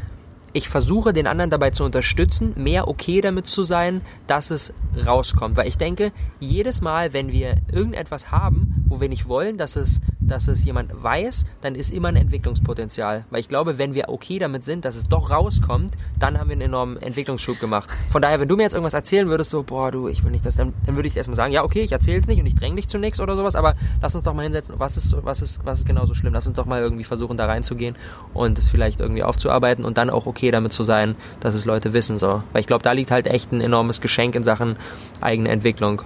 ich 0.53 0.69
versuche 0.69 1.13
den 1.13 1.25
anderen 1.25 1.49
dabei 1.49 1.71
zu 1.71 1.83
unterstützen, 1.83 2.53
mehr 2.55 2.87
okay 2.87 3.21
damit 3.21 3.47
zu 3.47 3.63
sein, 3.63 4.01
dass 4.27 4.51
es 4.51 4.71
rauskommt. 5.05 5.57
Weil 5.57 5.67
ich 5.67 5.79
denke, 5.79 6.11
jedes 6.39 6.81
Mal, 6.81 7.11
wenn 7.11 7.31
wir 7.31 7.57
irgendetwas 7.71 8.31
haben, 8.31 8.85
wo 8.87 9.01
wir 9.01 9.09
nicht 9.09 9.27
wollen, 9.27 9.57
dass 9.57 9.75
es, 9.75 10.01
dass 10.19 10.47
es 10.47 10.63
jemand 10.63 10.91
weiß, 11.03 11.45
dann 11.61 11.73
ist 11.73 11.91
immer 11.91 12.09
ein 12.09 12.15
Entwicklungspotenzial. 12.15 13.25
Weil 13.31 13.39
ich 13.39 13.49
glaube, 13.49 13.79
wenn 13.79 13.95
wir 13.95 14.09
okay 14.09 14.37
damit 14.37 14.63
sind, 14.63 14.85
dass 14.85 14.95
es 14.95 15.07
doch 15.07 15.31
rauskommt, 15.31 15.93
dann 16.19 16.37
haben 16.37 16.49
wir 16.49 16.53
einen 16.53 16.61
enormen 16.61 17.01
Entwicklungsschub 17.01 17.59
gemacht. 17.59 17.89
Von 18.11 18.21
daher, 18.21 18.39
wenn 18.39 18.47
du 18.47 18.55
mir 18.55 18.63
jetzt 18.63 18.73
irgendwas 18.73 18.93
erzählen 18.93 19.27
würdest, 19.27 19.49
so, 19.49 19.63
boah, 19.63 19.91
du, 19.91 20.07
ich 20.07 20.23
will 20.23 20.31
nicht 20.31 20.45
das, 20.45 20.55
dann, 20.55 20.73
dann 20.85 20.95
würde 20.95 21.07
ich 21.07 21.17
erstmal 21.17 21.35
sagen, 21.35 21.51
ja, 21.51 21.63
okay, 21.63 21.81
ich 21.81 21.91
erzähl's 21.91 22.27
nicht 22.27 22.39
und 22.39 22.45
ich 22.45 22.55
dränge 22.55 22.75
dich 22.75 22.87
zu 22.87 22.99
nichts 22.99 23.19
oder 23.19 23.35
sowas, 23.35 23.55
aber 23.55 23.73
lass 24.01 24.13
uns 24.13 24.23
doch 24.23 24.35
mal 24.35 24.43
hinsetzen, 24.43 24.75
was 24.77 24.97
ist, 24.97 25.15
was 25.25 25.41
ist, 25.41 25.65
was 25.65 25.79
ist 25.79 25.87
genauso 25.87 26.13
schlimm? 26.13 26.33
Lass 26.33 26.45
uns 26.45 26.55
doch 26.55 26.67
mal 26.67 26.81
irgendwie 26.81 27.03
versuchen, 27.03 27.37
da 27.37 27.47
reinzugehen 27.47 27.95
und 28.35 28.59
es 28.59 28.69
vielleicht 28.69 28.99
irgendwie 28.99 29.23
aufzuarbeiten 29.23 29.83
und 29.83 29.97
dann 29.97 30.11
auch 30.11 30.27
okay 30.27 30.42
damit 30.51 30.73
zu 30.73 30.83
sein, 30.83 31.15
dass 31.39 31.55
es 31.55 31.65
Leute 31.65 31.93
wissen, 31.93 32.19
so. 32.19 32.43
Weil 32.51 32.61
ich 32.61 32.67
glaube, 32.67 32.83
da 32.83 32.91
liegt 32.91 33.11
halt 33.11 33.27
echt 33.27 33.51
ein 33.51 33.61
enormes 33.61 34.01
Geschenk 34.01 34.35
in 34.35 34.43
Sachen 34.43 34.77
eigene 35.21 35.49
Entwicklung. 35.49 36.03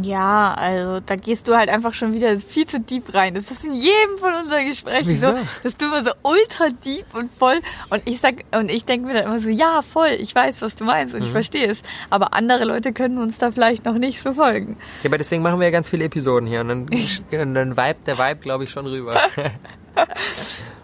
Ja, 0.00 0.54
also 0.54 1.00
da 1.04 1.16
gehst 1.16 1.48
du 1.48 1.56
halt 1.56 1.68
einfach 1.68 1.92
schon 1.92 2.14
wieder 2.14 2.38
viel 2.38 2.66
zu 2.66 2.80
deep 2.80 3.12
rein. 3.14 3.34
Das 3.34 3.50
ist 3.50 3.64
in 3.64 3.74
jedem 3.74 4.16
von 4.16 4.32
unseren 4.32 4.66
Gesprächen 4.66 5.08
Wieso? 5.08 5.32
so, 5.32 5.38
dass 5.64 5.76
du 5.76 5.86
immer 5.86 6.04
so 6.04 6.12
ultra 6.22 6.68
deep 6.84 7.06
und 7.14 7.30
voll 7.32 7.60
und 7.90 8.02
ich 8.08 8.20
sag 8.20 8.36
und 8.52 8.70
ich 8.70 8.84
denke 8.84 9.08
mir 9.08 9.14
dann 9.14 9.24
immer 9.24 9.40
so, 9.40 9.48
ja, 9.48 9.82
voll, 9.82 10.10
ich 10.18 10.34
weiß, 10.34 10.62
was 10.62 10.76
du 10.76 10.84
meinst 10.84 11.14
und 11.14 11.22
ich 11.22 11.30
verstehe 11.30 11.66
es, 11.66 11.82
aber 12.10 12.32
andere 12.32 12.64
Leute 12.64 12.92
können 12.92 13.18
uns 13.18 13.38
da 13.38 13.50
vielleicht 13.50 13.84
noch 13.84 13.98
nicht 13.98 14.22
so 14.22 14.32
folgen. 14.32 14.76
Ja, 15.02 15.10
aber 15.10 15.18
deswegen 15.18 15.42
machen 15.42 15.58
wir 15.58 15.66
ja 15.66 15.72
ganz 15.72 15.88
viele 15.88 16.04
Episoden 16.04 16.48
hier 16.48 16.60
und 16.60 16.68
dann, 16.68 16.86
dann 17.54 17.76
vibe 17.76 17.98
der 18.06 18.18
Vibe, 18.18 18.40
glaube 18.40 18.64
ich, 18.64 18.70
schon 18.70 18.86
rüber. 18.86 19.16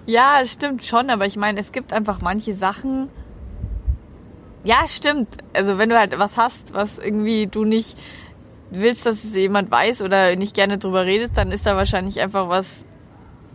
Ja, 0.08 0.38
es 0.40 0.52
stimmt 0.52 0.84
schon, 0.84 1.10
aber 1.10 1.26
ich 1.26 1.36
meine, 1.36 1.60
es 1.60 1.70
gibt 1.70 1.92
einfach 1.92 2.22
manche 2.22 2.54
Sachen. 2.54 3.10
Ja, 4.64 4.86
stimmt. 4.86 5.36
Also 5.52 5.76
wenn 5.76 5.90
du 5.90 5.98
halt 5.98 6.18
was 6.18 6.38
hast, 6.38 6.72
was 6.72 6.98
irgendwie 6.98 7.46
du 7.46 7.64
nicht 7.64 7.98
willst, 8.70 9.04
dass 9.04 9.24
es 9.24 9.34
jemand 9.34 9.70
weiß 9.70 10.00
oder 10.00 10.34
nicht 10.36 10.54
gerne 10.54 10.78
drüber 10.78 11.04
redest, 11.04 11.36
dann 11.36 11.50
ist 11.50 11.66
da 11.66 11.76
wahrscheinlich 11.76 12.20
einfach 12.20 12.48
was 12.48 12.84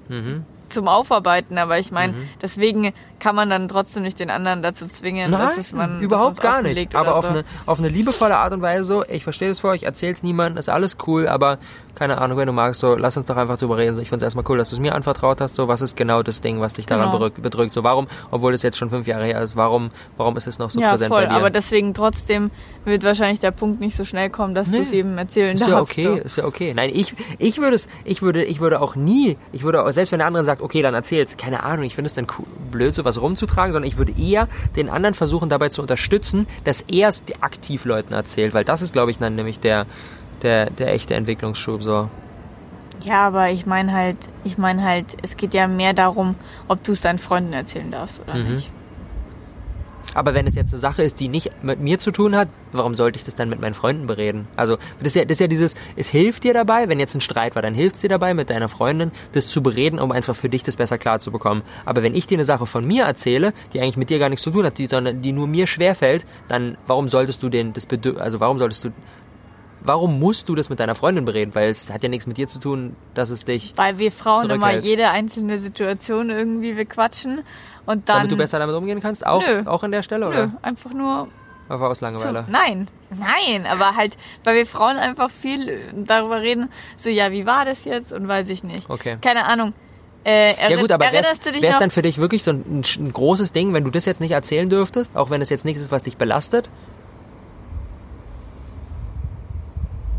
mhm. 0.10 0.46
zum 0.70 0.88
Aufarbeiten. 0.88 1.58
Aber 1.58 1.80
ich 1.80 1.92
meine, 1.92 2.14
deswegen 2.42 2.94
kann 3.20 3.36
man 3.36 3.50
dann 3.50 3.68
trotzdem 3.68 4.04
nicht 4.04 4.20
den 4.20 4.30
anderen 4.30 4.62
dazu 4.62 4.88
zwingen, 4.88 5.32
dass 5.32 5.58
es 5.58 5.74
man 5.74 6.02
überhaupt 6.02 6.40
gar 6.40 6.62
nicht. 6.62 6.96
Aber 6.96 7.16
auf, 7.16 7.26
so. 7.26 7.32
eine, 7.32 7.46
auf 7.66 7.80
eine 7.80 7.90
liebevolle 7.90 8.38
Art 8.38 8.54
und 8.54 8.62
Weise 8.62 8.86
so, 8.86 9.04
ich 9.06 9.24
verstehe 9.24 9.50
das 9.50 9.60
vor 9.60 9.72
euch, 9.72 9.84
erzähl's 9.84 10.24
niemandem, 10.24 10.58
ist 10.58 10.70
alles 10.70 10.98
cool, 11.08 11.28
aber 11.28 11.58
keine 11.96 12.18
Ahnung, 12.20 12.38
wenn 12.38 12.48
du 12.48 12.54
magst, 12.54 12.80
so, 12.82 12.96
lass 12.96 13.18
uns 13.18 13.28
doch 13.28 13.38
einfach 13.38 13.58
drüber 13.58 13.78
reden. 13.78 13.96
So, 13.96 14.02
ich 14.02 14.10
find's 14.10 14.24
erstmal 14.24 14.44
cool, 14.50 14.58
dass 14.58 14.70
du 14.70 14.76
es 14.76 14.80
mir 14.80 14.96
anvertraut 14.96 15.40
hast, 15.42 15.56
so, 15.56 15.68
was 15.68 15.82
ist 15.82 15.96
genau 15.96 16.24
das 16.24 16.42
Ding, 16.42 16.60
was 16.60 16.74
dich 16.74 16.86
daran 16.86 17.12
Genau. 17.12 17.30
bedrückt, 17.30 17.72
so, 17.74 17.84
warum, 17.84 18.08
obwohl 18.32 18.52
das 18.52 18.64
jetzt 18.64 18.78
schon 18.78 18.90
fünf 18.90 19.06
Jahre 19.08 19.26
her 19.26 19.42
ist, 19.42 19.56
warum, 19.56 19.90
warum 20.18 20.36
ist 20.38 20.48
es 20.48 20.58
noch 20.58 20.70
so 20.72 20.80
ja, 20.80 20.90
präsent 20.92 21.10
voll. 21.14 21.24
bei 21.24 21.30
dir? 21.30 21.36
Aber 21.36 21.50
deswegen 21.52 21.94
trotzdem 21.94 22.50
wird 22.86 23.04
wahrscheinlich 23.04 23.40
der 23.40 23.52
Punkt 23.52 23.80
nicht 23.80 23.96
so 23.96 24.06
schnell 24.06 24.30
kommen, 24.30 24.56
dass 24.56 24.70
Nee. 24.70 24.78
du 24.78 24.82
es 24.84 24.92
jedem 24.92 25.18
erzählen 25.18 25.56
ist 25.56 25.68
darfst. 25.70 25.98
ja 25.98 26.10
okay, 26.10 26.18
So. 26.20 26.26
ist 26.26 26.38
ja 26.38 26.46
okay. 26.46 26.74
Nein, 26.74 26.90
ich, 26.94 27.16
ich 27.38 27.60
würde 27.60 27.76
es, 27.76 27.88
ich 28.06 28.22
würde, 28.22 28.44
ich 28.44 28.60
würde 28.60 28.82
auch 28.82 28.96
nie, 28.96 29.38
ich 29.52 29.64
würde 29.64 29.84
auch, 29.86 29.92
selbst 29.92 30.12
wenn 30.12 30.20
der 30.20 30.28
andere 30.28 30.46
sagt, 30.46 30.62
okay, 30.62 30.82
dann 30.82 30.94
erzähl's, 30.96 31.38
keine 31.38 31.64
Ahnung, 31.64 31.86
ich 31.86 31.96
finde 31.96 32.08
es 32.08 32.14
dann 32.16 32.26
cool, 32.40 32.46
blöd, 32.72 32.96
sowas 32.96 33.22
rumzutragen, 33.22 33.72
sondern 33.72 33.88
ich 33.88 33.98
würde 33.98 34.14
eher 34.20 34.48
den 34.76 34.90
anderen 34.90 35.14
versuchen, 35.14 35.48
dabei 35.50 35.70
zu 35.70 35.82
unterstützen, 35.82 36.48
dass 36.64 36.82
er 36.82 37.10
es 37.10 37.24
aktiv 37.42 37.86
Leuten 37.86 38.14
erzählt, 38.14 38.54
weil 38.54 38.64
das 38.66 38.82
ist, 38.82 38.94
glaube 38.94 39.12
ich, 39.12 39.20
dann 39.20 39.36
nämlich 39.36 39.60
der, 39.60 39.86
der, 40.44 40.70
der 40.70 40.94
echte 40.94 41.16
Entwicklungsschub, 41.16 41.82
so. 41.84 42.10
Ja, 43.04 43.28
aber 43.28 43.50
ich 43.50 43.66
meine 43.66 43.92
halt, 43.92 44.18
ich 44.44 44.58
meine 44.58 44.84
halt, 44.84 45.18
es 45.22 45.36
geht 45.36 45.54
ja 45.54 45.68
mehr 45.68 45.94
darum, 45.94 46.36
ob 46.68 46.84
du 46.84 46.94
es 46.94 47.02
deinen 47.02 47.20
Freunden 47.20 47.52
erzählen 47.54 47.92
darfst 47.92 48.22
oder 48.22 48.36
Mhm. 48.36 48.54
nicht. 48.56 48.72
Aber 50.16 50.34
wenn 50.34 50.46
es 50.46 50.54
jetzt 50.54 50.72
eine 50.74 50.80
Sache 50.80 51.02
ist, 51.02 51.20
die 51.20 51.28
nicht 51.28 51.52
mit 51.64 51.80
mir 51.80 51.98
zu 51.98 52.12
tun 52.12 52.36
hat, 52.36 52.50
warum 52.72 52.94
sollte 52.94 53.18
ich 53.18 53.24
das 53.26 53.36
dann 53.36 53.50
mit 53.50 53.62
meinen 53.62 53.74
Freunden 53.74 54.06
bereden? 54.06 54.48
Also, 54.56 54.78
das 55.00 55.08
ist 55.08 55.16
ja, 55.16 55.24
das 55.24 55.32
ist 55.38 55.40
ja 55.40 55.48
dieses, 55.48 55.76
es 55.96 56.10
hilft 56.10 56.44
dir 56.44 56.54
dabei, 56.54 56.88
wenn 56.88 57.00
jetzt 57.00 57.16
ein 57.16 57.22
Streit 57.22 57.56
war, 57.56 57.62
dann 57.62 57.74
hilft 57.74 57.96
es 57.96 58.02
dir 58.02 58.10
dabei, 58.10 58.34
mit 58.34 58.50
deiner 58.50 58.70
Freundin 58.70 59.12
das 59.32 59.48
zu 59.48 59.64
bereden, 59.64 60.00
um 60.00 60.12
einfach 60.12 60.36
für 60.36 60.50
dich 60.50 60.62
das 60.62 60.76
besser 60.76 60.98
klar 60.98 61.20
zu 61.20 61.32
bekommen. 61.32 61.64
Aber 61.86 62.04
wenn 62.04 62.16
ich 62.16 62.28
dir 62.28 62.36
eine 62.36 62.46
Sache 62.46 62.66
von 62.66 62.86
mir 62.86 63.06
erzähle, 63.06 63.54
die 63.74 63.80
eigentlich 63.82 63.98
mit 63.98 64.10
dir 64.10 64.20
gar 64.20 64.30
nichts 64.30 64.44
zu 64.44 64.52
tun 64.52 64.66
hat, 64.66 64.78
die, 64.78 64.88
sondern 64.88 65.22
die 65.22 65.32
nur 65.32 65.48
mir 65.48 65.68
schwerfällt, 65.68 66.26
dann 66.48 66.78
warum 66.86 67.10
solltest 67.10 67.42
du 67.42 67.50
den, 67.50 67.74
das 67.74 67.86
Bedür 67.86 68.22
also 68.22 68.40
warum 68.40 68.60
solltest 68.60 68.84
du, 68.84 68.90
warum 69.86 70.20
musst 70.20 70.50
du 70.50 70.56
das 70.56 70.70
mit 70.70 70.80
deiner 70.80 70.96
Freundin 70.96 71.26
bereden? 71.26 71.54
Weil 71.56 71.70
es 71.70 71.90
hat 71.92 72.04
ja 72.04 72.10
nichts 72.10 72.28
mit 72.28 72.38
dir 72.38 72.48
zu 72.48 72.60
tun, 72.60 72.96
dass 73.14 73.30
es 73.30 73.46
dich, 73.46 73.74
Weil 73.76 73.98
wir 73.98 74.12
Frauen 74.12 74.50
immer 74.50 74.74
jede 74.78 75.10
einzelne 75.10 75.60
Situation 75.60 76.30
irgendwie 76.30 76.74
bequatschen 76.74 77.42
und 77.86 78.10
dann. 78.10 78.18
damit 78.18 78.32
du 78.32 78.38
besser 78.38 78.60
damit 78.60 78.76
umgehen 78.76 79.02
kannst, 79.02 79.26
auch, 79.26 79.42
Nö. 79.46 79.64
auch 79.66 79.84
an 79.84 79.92
der 79.92 80.04
Stelle, 80.04 80.26
Nö, 80.26 80.32
oder? 80.32 80.52
einfach 80.62 80.94
nur, 80.94 81.28
Aber 81.70 81.90
aus 81.90 82.00
So, 82.00 82.06
Langeweile. 82.06 82.46
nein, 82.50 82.88
nein, 83.12 83.66
aber 83.70 83.96
halt, 83.96 84.18
weil 84.44 84.56
wir 84.56 84.66
Frauen 84.66 84.98
einfach 84.98 85.30
viel 85.32 85.80
darüber 85.96 86.42
reden, 86.42 86.70
so, 86.98 87.10
ja, 87.10 87.32
wie 87.32 87.46
war 87.46 87.66
das 87.66 87.86
jetzt 87.86 88.12
und 88.14 88.28
weiß 88.28 88.50
ich 88.50 88.64
nicht. 88.64 88.90
Okay. 88.90 89.18
Keine 89.22 89.46
Ahnung. 89.46 89.74
Äh, 90.26 90.54
Ja 90.72 90.80
gut, 90.80 90.90
aber 90.90 91.04
wär's, 91.04 91.14
erinnerst 91.16 91.46
du 91.46 91.52
dich 91.52 91.62
wär's 91.62 91.74
noch? 91.74 91.80
dann 91.82 91.92
für 91.92 92.02
dich 92.02 92.18
wirklich 92.18 92.44
so 92.44 92.52
ein, 92.52 92.82
ein 92.98 93.12
großes 93.12 93.52
Ding, 93.52 93.74
wenn 93.74 93.84
du 93.84 93.90
das 93.92 94.06
jetzt 94.06 94.22
nicht 94.22 94.32
erzählen 94.32 94.70
dürftest, 94.70 95.16
auch 95.18 95.30
wenn 95.30 95.42
es 95.42 95.50
jetzt 95.50 95.66
nichts 95.66 95.82
ist, 95.82 95.92
was 95.92 96.04
dich 96.04 96.16
belastet? 96.16 96.70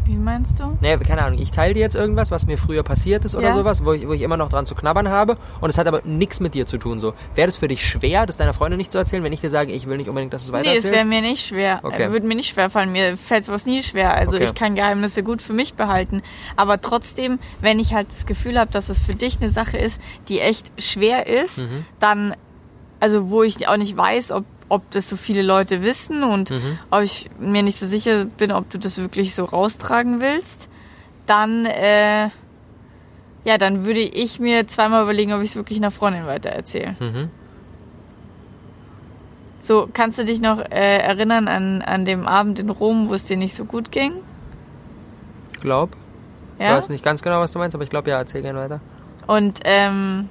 Wie 0.04 0.16
meinst 0.16 0.58
du? 0.60 0.76
Nee, 0.80 0.96
keine 0.98 1.22
Ahnung, 1.22 1.38
ich 1.38 1.50
teile 1.50 1.74
dir 1.74 1.80
jetzt 1.80 1.94
irgendwas, 1.96 2.30
was 2.30 2.46
mir 2.46 2.58
früher 2.58 2.82
passiert 2.82 3.24
ist 3.24 3.34
oder 3.34 3.48
Ja. 3.48 3.52
sowas, 3.54 3.84
wo 3.84 3.92
ich, 3.92 4.06
wo 4.06 4.12
ich 4.12 4.22
immer 4.22 4.36
noch 4.36 4.48
dran 4.50 4.66
zu 4.66 4.74
knabbern 4.74 5.08
habe 5.08 5.36
und 5.60 5.70
es 5.70 5.78
hat 5.78 5.86
aber 5.86 6.02
nichts 6.04 6.40
mit 6.40 6.54
dir 6.54 6.66
zu 6.66 6.78
tun. 6.78 7.00
So. 7.00 7.14
Wäre 7.34 7.46
das 7.48 7.56
für 7.56 7.68
dich 7.68 7.84
schwer, 7.86 8.26
das 8.26 8.36
deiner 8.36 8.52
Freundin 8.52 8.78
nicht 8.78 8.92
zu 8.92 8.98
erzählen, 8.98 9.22
wenn 9.24 9.32
ich 9.32 9.40
dir 9.40 9.50
sage, 9.50 9.72
ich 9.72 9.86
will 9.86 9.96
nicht 9.96 10.08
unbedingt, 10.08 10.32
dass 10.32 10.42
es 10.44 10.52
weiter 10.52 10.70
Nee, 10.70 10.76
es 10.76 10.90
wäre 10.90 11.04
mir 11.04 11.20
nicht 11.22 11.46
schwer. 11.46 11.80
Okay. 11.82 12.04
Äh, 12.04 12.10
Würde 12.12 12.26
mir 12.26 12.34
nicht 12.34 12.48
schwer 12.52 12.70
fallen. 12.70 12.92
Mir 12.92 13.16
fällt 13.16 13.44
sowas 13.44 13.66
nie 13.66 13.82
schwer. 13.82 14.14
Also 14.14 14.34
Okay. 14.36 14.44
ich 14.44 14.54
kann 14.54 14.74
Geheimnisse 14.74 15.22
gut 15.22 15.40
für 15.42 15.52
mich 15.54 15.74
behalten. 15.74 16.22
Aber 16.56 16.80
trotzdem, 16.80 17.38
wenn 17.60 17.78
ich 17.78 17.94
halt 17.94 18.08
das 18.10 18.26
Gefühl 18.26 18.58
habe, 18.58 18.70
dass 18.70 18.88
es 18.88 18.98
für 18.98 19.14
dich 19.14 19.38
eine 19.40 19.50
Sache 19.50 19.78
ist, 19.78 20.00
die 20.28 20.40
echt 20.40 20.70
schwer 20.80 21.26
ist, 21.26 21.58
Mhm. 21.58 21.86
dann, 21.98 22.34
also 23.00 23.30
wo 23.30 23.42
ich 23.42 23.68
auch 23.68 23.76
nicht 23.76 23.96
weiß, 23.96 24.32
ob, 24.32 24.44
ob 24.68 24.90
das 24.90 25.08
so 25.08 25.16
viele 25.16 25.42
Leute 25.42 25.82
wissen 25.82 26.22
und 26.24 26.50
Mhm. 26.50 26.78
ob 26.90 27.02
ich 27.02 27.28
mir 27.38 27.62
nicht 27.62 27.78
so 27.78 27.86
sicher 27.86 28.24
bin, 28.24 28.50
ob 28.52 28.70
du 28.70 28.78
das 28.78 28.96
wirklich 28.98 29.34
so 29.34 29.44
raustragen 29.44 30.20
willst, 30.20 30.68
dann, 31.26 31.66
äh, 31.66 32.28
ja, 33.44 33.58
dann 33.58 33.84
würde 33.84 34.00
ich 34.00 34.40
mir 34.40 34.66
zweimal 34.66 35.02
überlegen, 35.02 35.32
ob 35.32 35.42
ich 35.42 35.50
es 35.50 35.56
wirklich 35.56 35.78
einer 35.78 35.90
Freundin 35.90 36.26
weitererzähle. 36.26 36.96
Mhm. 36.98 37.30
So, 39.60 39.88
kannst 39.92 40.18
du 40.18 40.24
dich 40.24 40.40
noch 40.40 40.58
äh, 40.60 40.98
erinnern 40.98 41.48
an, 41.48 41.80
an 41.82 42.04
dem 42.04 42.26
Abend 42.26 42.58
in 42.58 42.68
Rom, 42.68 43.08
wo 43.08 43.14
es 43.14 43.24
dir 43.24 43.36
nicht 43.38 43.54
so 43.54 43.64
gut 43.64 43.90
ging? 43.92 44.12
Glaub. 45.60 45.96
Ich 46.58 46.64
Ja. 46.64 46.76
weiß 46.76 46.90
nicht 46.90 47.02
ganz 47.02 47.22
genau, 47.22 47.40
was 47.40 47.52
du 47.52 47.58
meinst, 47.58 47.74
aber 47.74 47.84
ich 47.84 47.90
glaube, 47.90 48.10
ja, 48.10 48.18
erzähl 48.18 48.42
gerne 48.42 48.58
weiter. 48.58 48.80
Und, 49.26 49.60
ähm, 49.64 50.28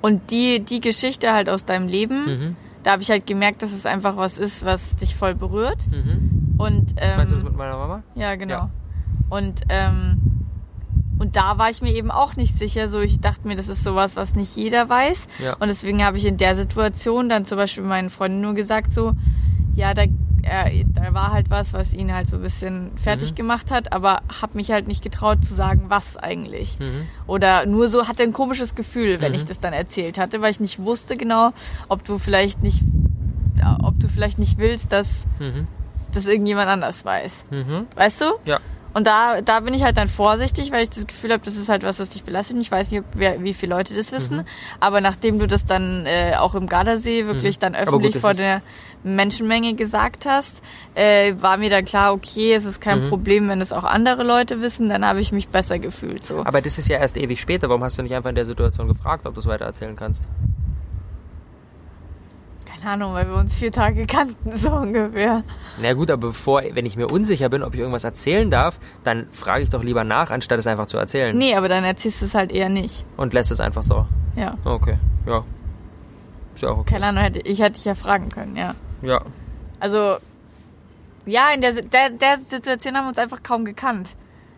und 0.00 0.30
die, 0.30 0.60
die 0.60 0.80
Geschichte 0.80 1.32
halt 1.32 1.50
aus 1.50 1.64
deinem 1.66 1.88
Leben, 1.88 2.24
Mhm. 2.24 2.56
Da 2.86 2.92
habe 2.92 3.02
ich 3.02 3.10
halt 3.10 3.26
gemerkt, 3.26 3.62
dass 3.62 3.72
es 3.72 3.84
einfach 3.84 4.16
was 4.16 4.38
ist, 4.38 4.64
was 4.64 4.94
dich 4.94 5.16
voll 5.16 5.34
berührt. 5.34 5.88
Mhm. 5.90 6.54
Und, 6.56 6.94
ähm, 6.98 7.16
Meinst 7.16 7.32
du 7.32 7.34
das 7.34 7.42
mit 7.42 7.56
meiner 7.56 7.76
Mama? 7.76 8.04
Ja, 8.14 8.36
genau. 8.36 8.54
Ja. 8.54 8.70
Und, 9.28 9.62
ähm, 9.70 10.20
und 11.18 11.34
da 11.34 11.58
war 11.58 11.68
ich 11.68 11.82
mir 11.82 11.92
eben 11.92 12.12
auch 12.12 12.36
nicht 12.36 12.56
sicher. 12.56 12.88
So, 12.88 13.00
ich 13.00 13.18
dachte 13.18 13.48
mir, 13.48 13.56
das 13.56 13.66
ist 13.66 13.82
sowas, 13.82 14.14
was 14.14 14.36
nicht 14.36 14.54
jeder 14.54 14.88
weiß. 14.88 15.26
Ja. 15.42 15.54
Und 15.54 15.66
deswegen 15.66 16.04
habe 16.04 16.16
ich 16.16 16.26
in 16.26 16.36
der 16.36 16.54
Situation 16.54 17.28
dann 17.28 17.44
zum 17.44 17.58
Beispiel 17.58 17.82
meinen 17.82 18.08
Freunden 18.08 18.40
nur 18.40 18.54
gesagt, 18.54 18.92
so, 18.92 19.14
ja, 19.74 19.92
da, 19.92 20.04
äh, 20.48 20.84
da 20.86 21.12
war 21.14 21.32
halt 21.32 21.50
was, 21.50 21.72
was 21.72 21.92
ihn 21.92 22.12
halt 22.14 22.28
so 22.28 22.36
ein 22.36 22.42
bisschen 22.42 22.92
fertig 22.96 23.32
Mhm. 23.32 23.34
gemacht 23.36 23.70
hat, 23.70 23.92
aber 23.92 24.22
habe 24.40 24.56
mich 24.56 24.70
halt 24.70 24.86
nicht 24.88 25.02
getraut 25.02 25.44
zu 25.44 25.54
sagen, 25.54 25.86
was 25.88 26.16
eigentlich. 26.16 26.78
Mhm. 26.78 27.08
Oder 27.26 27.66
nur 27.66 27.88
so 27.88 28.06
hatte 28.08 28.22
ein 28.22 28.32
komisches 28.32 28.74
Gefühl, 28.74 29.20
wenn 29.20 29.32
Mhm. 29.32 29.36
ich 29.36 29.44
das 29.44 29.60
dann 29.60 29.72
erzählt 29.72 30.18
hatte, 30.18 30.40
weil 30.40 30.50
ich 30.50 30.60
nicht 30.60 30.78
wusste 30.78 31.16
genau, 31.16 31.52
ob 31.88 32.04
du 32.04 32.18
vielleicht 32.18 32.62
nicht, 32.62 32.82
ob 33.82 33.98
du 34.00 34.08
vielleicht 34.08 34.38
nicht 34.38 34.58
willst, 34.58 34.92
dass 34.92 35.26
Mhm. 35.38 35.66
das 36.12 36.26
irgendjemand 36.26 36.68
anders 36.68 37.04
weiß. 37.04 37.46
Mhm. 37.50 37.86
Weißt 37.94 38.20
du? 38.20 38.26
Ja. 38.44 38.60
Und 38.96 39.06
da, 39.06 39.42
da 39.42 39.60
bin 39.60 39.74
ich 39.74 39.82
halt 39.82 39.98
dann 39.98 40.08
vorsichtig, 40.08 40.72
weil 40.72 40.82
ich 40.84 40.88
das 40.88 41.06
Gefühl 41.06 41.30
habe, 41.30 41.42
das 41.44 41.56
ist 41.56 41.68
halt 41.68 41.82
was, 41.82 41.98
was 41.98 42.08
dich 42.08 42.24
belastet. 42.24 42.56
Ich 42.58 42.72
weiß 42.72 42.90
nicht, 42.90 43.00
ob, 43.00 43.04
wer, 43.14 43.42
wie 43.44 43.52
viele 43.52 43.74
Leute 43.76 43.92
das 43.92 44.10
wissen. 44.10 44.38
Mhm. 44.38 44.44
Aber 44.80 45.02
nachdem 45.02 45.38
du 45.38 45.46
das 45.46 45.66
dann 45.66 46.06
äh, 46.06 46.32
auch 46.38 46.54
im 46.54 46.66
Gardasee 46.66 47.26
wirklich 47.26 47.56
Mhm. 47.56 47.60
dann 47.60 47.72
gut, 47.74 47.82
öffentlich 47.82 48.12
das 48.14 48.22
vor 48.22 48.32
der 48.32 48.62
Menschenmenge 49.04 49.74
gesagt 49.74 50.24
hast, 50.24 50.62
äh, 50.94 51.34
war 51.42 51.58
mir 51.58 51.68
dann 51.68 51.84
klar, 51.84 52.14
okay, 52.14 52.54
es 52.54 52.64
ist 52.64 52.80
kein 52.80 53.04
Mhm. 53.04 53.08
Problem, 53.10 53.48
wenn 53.50 53.60
es 53.60 53.74
auch 53.74 53.84
andere 53.84 54.22
Leute 54.22 54.62
wissen. 54.62 54.88
Dann 54.88 55.04
habe 55.04 55.20
ich 55.20 55.30
mich 55.30 55.48
besser 55.48 55.78
gefühlt. 55.78 56.24
So. 56.24 56.42
Aber 56.46 56.62
das 56.62 56.78
ist 56.78 56.88
ja 56.88 56.96
erst 56.96 57.18
ewig 57.18 57.38
später. 57.38 57.68
Warum 57.68 57.84
hast 57.84 57.98
du 57.98 58.02
nicht 58.02 58.14
einfach 58.14 58.30
in 58.30 58.34
der 58.36 58.46
Situation 58.46 58.88
gefragt, 58.88 59.26
ob 59.26 59.34
du 59.34 59.40
es 59.40 59.46
weiter 59.46 59.66
erzählen 59.66 59.94
kannst? 59.94 60.22
Ahnung, 62.90 63.14
weil 63.14 63.28
wir 63.28 63.36
uns 63.36 63.56
vier 63.56 63.72
Tage 63.72 64.06
kannten, 64.06 64.52
so 64.56 64.72
ungefähr. 64.72 65.42
Na 65.80 65.92
gut, 65.92 66.10
aber 66.10 66.28
bevor, 66.28 66.62
wenn 66.72 66.86
ich 66.86 66.96
mir 66.96 67.08
unsicher 67.08 67.48
bin, 67.48 67.62
ob 67.62 67.74
ich 67.74 67.80
irgendwas 67.80 68.04
erzählen 68.04 68.50
darf, 68.50 68.78
dann 69.04 69.26
frage 69.32 69.62
ich 69.62 69.70
doch 69.70 69.82
lieber 69.82 70.04
nach, 70.04 70.30
anstatt 70.30 70.58
es 70.58 70.66
einfach 70.66 70.86
zu 70.86 70.96
erzählen. 70.96 71.36
Nee, 71.36 71.54
aber 71.54 71.68
dann 71.68 71.84
erzählst 71.84 72.22
du 72.22 72.26
es 72.26 72.34
halt 72.34 72.52
eher 72.52 72.68
nicht. 72.68 73.04
Und 73.16 73.34
lässt 73.34 73.50
es 73.50 73.60
einfach 73.60 73.82
so. 73.82 74.06
Ja. 74.36 74.56
Okay, 74.64 74.98
ja. 75.26 75.44
Ist 76.54 76.62
ja 76.62 76.70
auch 76.70 76.78
okay. 76.78 76.94
Keine 76.94 77.06
Ahnung, 77.06 77.22
hätte, 77.22 77.40
ich 77.40 77.60
hätte 77.60 77.72
dich 77.72 77.84
ja 77.84 77.94
fragen 77.94 78.28
können, 78.30 78.56
ja. 78.56 78.74
Ja. 79.02 79.22
Also, 79.78 80.16
ja, 81.26 81.50
in 81.54 81.60
der, 81.60 81.72
der, 81.72 82.10
der 82.10 82.38
Situation 82.38 82.96
haben 82.96 83.04
wir 83.04 83.08
uns 83.08 83.18
einfach 83.18 83.42
kaum 83.42 83.64
gekannt. 83.64 84.16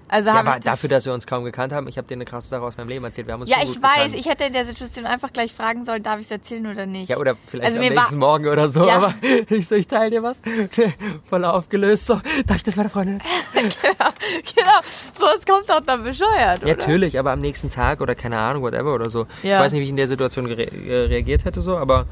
Also 0.09 0.31
ja 0.31 0.37
aber 0.37 0.51
ich 0.53 0.57
das, 0.57 0.64
dafür, 0.64 0.88
dass 0.88 1.07
wir 1.07 1.12
uns 1.14 1.27
kaum 1.27 1.44
gekannt 1.44 1.73
haben, 1.73 1.87
ich 1.88 1.97
habe 1.99 2.07
dir 2.09 2.14
eine 2.14 2.25
krasse 2.25 2.49
Sache 2.49 2.62
aus 2.62 2.77
meinem 2.77 2.88
Leben 2.88 3.05
erzählt. 3.05 3.27
Wir 3.27 3.35
haben 3.35 3.42
uns 3.42 3.51
Ja, 3.51 3.59
ich 3.62 3.81
weiß, 3.83 3.94
gekannt. 3.97 4.14
ich 4.14 4.27
hätte 4.27 4.44
in 4.44 4.53
der 4.53 4.64
Situation 4.66 5.07
einfach 5.07 5.33
gleich 5.33 5.53
fragen 5.55 5.85
sollen, 5.85 6.03
darf 6.03 6.18
ich 6.18 6.27
es 6.27 6.31
erzählen 6.31 6.66
oder 6.66 6.87
nicht? 6.87 7.09
Ja, 7.09 7.18
oder 7.18 7.37
vielleicht 7.47 7.66
Also 7.75 7.81
am 7.81 7.88
nächsten 7.94 8.18
Morgen 8.18 8.47
oder 8.49 8.68
so, 8.68 8.87
Ja. 8.87 8.97
aber 8.97 9.14
ich 9.51 9.66
so, 9.68 9.75
ich 9.75 9.87
teile 9.87 10.11
dir 10.11 10.23
was. 10.23 10.40
Voll 11.25 11.44
aufgelöst, 11.44 12.07
so. 12.07 12.21
Darf 12.47 12.57
ich 12.57 12.62
das 12.62 12.77
meiner 12.77 12.90
Freundin 12.90 13.21
erzählen? 13.21 13.71
genau, 13.83 14.11
genau. 14.55 14.81
So, 15.12 15.27
es 15.38 15.44
kommt 15.47 15.68
doch 15.68 15.81
dann 15.85 16.03
bescheuert, 16.05 16.29
Ja, 16.38 16.55
oder? 16.62 16.66
natürlich, 16.77 17.18
aber 17.18 17.33
am 17.33 17.40
nächsten 17.40 17.68
Tag 17.71 18.01
oder 18.01 18.14
keine 18.14 18.38
Ahnung, 18.38 18.62
whatever 18.62 18.94
oder 18.94 19.11
so. 19.11 19.27
Ja. 19.42 19.57
Ich 19.59 19.64
weiß 19.64 19.73
nicht, 19.73 19.81
wie 19.81 19.85
ich 19.85 19.90
in 19.90 19.97
der 19.97 20.07
Situation 20.07 20.47
gere- 20.47 20.71
äh, 20.88 21.07
reagiert 21.07 21.44
hätte, 21.44 21.61
so, 21.61 21.77
aber 21.77 22.07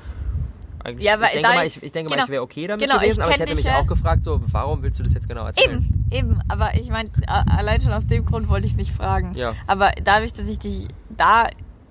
eigentlich, 0.85 1.05
Ja, 1.07 1.21
weil 1.21 1.27
ich 1.29 1.33
denke 1.43 1.49
mal, 1.57 1.67
ich- 1.67 1.77
ich, 1.77 1.83
ich, 1.83 1.93
denke 1.93 2.11
genau. 2.11 2.21
mal, 2.23 2.25
ich 2.27 2.31
wäre 2.31 2.43
okay 2.43 2.67
damit 2.67 2.83
Genau, 2.83 2.97
ich 2.97 3.03
gewesen, 3.03 3.23
aber 3.23 3.31
ich 3.33 3.39
hätte 3.41 3.55
mich 3.55 3.65
ja. 3.65 3.79
auch 3.81 3.87
gefragt, 3.87 4.25
so, 4.25 4.41
warum 4.53 4.83
willst 4.83 4.99
du 4.99 5.03
das 5.03 5.15
jetzt 5.15 5.29
genau 5.29 5.47
erzählen? 5.47 5.79
Eben, 6.11 6.31
eben. 6.31 6.41
Aber 6.49 6.75
ich 6.75 6.89
meine, 6.91 7.11
allein 7.27 7.81
schon 7.81 7.93
aus 7.93 8.07
dem 8.07 8.25
Grund 8.25 8.49
wollte 8.49 8.67
ich 8.67 8.73
es 8.73 8.79
nicht 8.79 8.93
fragen. 8.93 9.33
Ja. 9.35 9.55
Aber 9.67 9.91
dadurch, 10.03 10.33
dass 10.33 10.49
ich 10.49 10.59
dich 10.59 10.89
da 11.11 11.47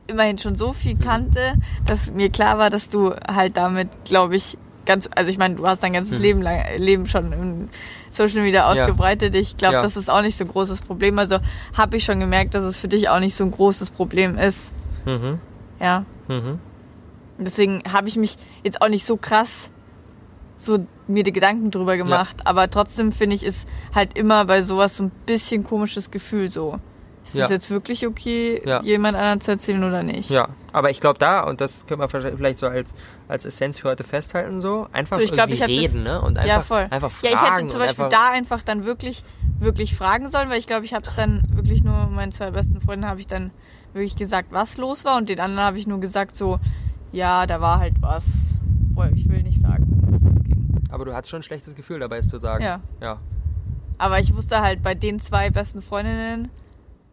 immerhin 0.07 0.37
schon 0.37 0.55
so 0.55 0.69
Mhm. 0.69 0.73
viel 0.73 0.97
kannte, 0.97 1.39
dass 1.85 2.11
mir 2.11 2.29
klar 2.29 2.57
war, 2.57 2.69
dass 2.69 2.89
du 2.89 3.13
halt 3.27 3.57
damit, 3.57 3.89
glaube 4.05 4.35
ich, 4.35 4.57
ganz, 4.85 5.09
also 5.15 5.31
ich 5.31 5.39
meine, 5.39 5.55
du 5.55 5.65
hast 5.65 5.81
dein 5.81 5.93
ganzes 5.93 6.19
Mhm. 6.19 6.23
Leben 6.23 6.41
lang, 6.43 6.61
Leben 6.77 7.07
schon 7.07 7.33
im 7.33 7.69
Social 8.11 8.43
Media 8.43 8.71
ausgebreitet. 8.71 9.33
Ich 9.33 9.57
glaube, 9.57 9.75
Ja. 9.77 9.81
das 9.81 9.97
ist 9.97 10.09
auch 10.11 10.21
nicht 10.21 10.37
so 10.37 10.43
ein 10.43 10.47
großes 10.51 10.81
Problem. 10.81 11.17
Also 11.17 11.39
habe 11.75 11.97
ich 11.97 12.03
schon 12.03 12.19
gemerkt, 12.19 12.53
dass 12.53 12.63
es 12.63 12.77
für 12.77 12.87
dich 12.87 13.09
auch 13.09 13.19
nicht 13.19 13.33
so 13.35 13.43
ein 13.43 13.49
großes 13.51 13.89
Problem 13.89 14.37
ist. 14.37 14.71
Mhm. 15.05 15.39
Ja. 15.79 16.05
Mhm. 16.27 16.59
Und 17.37 17.45
Deswegen 17.45 17.83
habe 17.91 18.07
ich 18.07 18.15
mich 18.17 18.37
jetzt 18.63 18.81
auch 18.81 18.89
nicht 18.89 19.05
so 19.05 19.17
krass 19.17 19.69
so 20.57 20.85
mir 21.07 21.23
die 21.23 21.33
Gedanken 21.33 21.69
drüber 21.69 21.97
gemacht. 21.97 22.37
Aber 22.45 22.69
trotzdem 22.69 23.11
finde 23.11 23.35
ich, 23.35 23.43
ist 23.43 23.67
halt 23.93 24.17
immer 24.17 24.45
bei 24.45 24.61
sowas 24.61 24.95
so 24.95 25.03
ein 25.03 25.11
bisschen 25.25 25.63
komisches 25.65 26.11
Gefühl 26.11 26.49
so. 26.49 26.79
Ist 27.25 27.35
Ja. 27.35 27.45
es 27.45 27.49
jetzt 27.49 27.69
wirklich 27.71 28.05
okay, 28.07 28.61
Ja. 28.65 28.81
jemand 28.81 29.17
anderen 29.17 29.41
zu 29.41 29.51
erzählen 29.51 29.83
oder 29.83 30.01
nicht? 30.03 30.29
Ja, 30.29 30.47
aber 30.71 30.91
ich 30.91 31.01
glaube 31.01 31.17
da, 31.19 31.41
und 31.41 31.59
das 31.59 31.85
können 31.87 31.99
wir 31.99 32.07
vielleicht 32.07 32.59
so 32.59 32.67
als, 32.67 32.91
als 33.27 33.45
Essenz 33.45 33.79
für 33.79 33.89
heute 33.89 34.03
festhalten, 34.03 34.61
so, 34.61 34.87
einfach 34.93 35.17
So, 35.17 35.23
ich 35.23 35.31
glaub, 35.33 35.49
ich 35.49 35.61
hab 35.61 35.67
das- 35.67 35.77
reden, 35.77 36.03
ne? 36.03 36.21
Und 36.21 36.37
einfach, 36.37 36.47
ja, 36.47 36.59
voll. 36.61 36.87
einfach 36.89 37.11
fragen. 37.11 37.33
ja, 37.33 37.41
ich 37.43 37.51
hätte 37.51 37.67
zum 37.67 37.79
Beispiel 37.81 38.05
einfach, 38.05 38.17
da 38.17 38.31
einfach 38.31 38.61
dann 38.61 38.85
wirklich, 38.85 39.23
wirklich 39.59 39.95
fragen 39.95 40.29
sollen, 40.29 40.49
weil 40.49 40.59
ich 40.59 40.67
glaube, 40.67 40.85
ich 40.85 40.93
habe 40.93 41.05
es 41.05 41.15
dann 41.15 41.41
wirklich 41.49 41.83
nur 41.83 42.07
meinen 42.07 42.31
zwei 42.31 42.51
besten 42.51 42.79
Freunden 42.79 43.07
habe 43.07 43.19
ich 43.19 43.27
dann 43.27 43.49
wirklich 43.93 44.15
gesagt, 44.15 44.49
was 44.51 44.77
los 44.77 45.03
war 45.03 45.17
und 45.17 45.27
den 45.27 45.39
anderen 45.39 45.65
habe 45.65 45.77
ich 45.79 45.87
nur 45.87 45.99
gesagt 45.99 46.37
so, 46.37 46.59
ja, 47.15 47.45
da 47.47 47.61
war 47.61 47.79
halt 47.79 48.01
was. 48.01 48.59
Ich 49.15 49.27
will 49.29 49.43
nicht 49.43 49.59
sagen, 49.61 49.85
was 50.09 50.23
es 50.23 50.43
ging. 50.43 50.81
Aber 50.89 51.05
du 51.05 51.13
hattest 51.13 51.31
schon 51.31 51.39
ein 51.39 51.43
schlechtes 51.43 51.75
Gefühl 51.75 51.99
dabei, 51.99 52.17
es 52.17 52.27
zu 52.27 52.37
sagen. 52.37 52.63
Ja. 52.63 52.79
Ja. 53.01 53.19
Aber 53.97 54.19
ich 54.19 54.33
wusste 54.35 54.61
halt 54.61 54.81
bei 54.81 54.93
den 54.95 55.19
zwei 55.19 55.49
besten 55.49 55.81
Freundinnen 55.81 56.49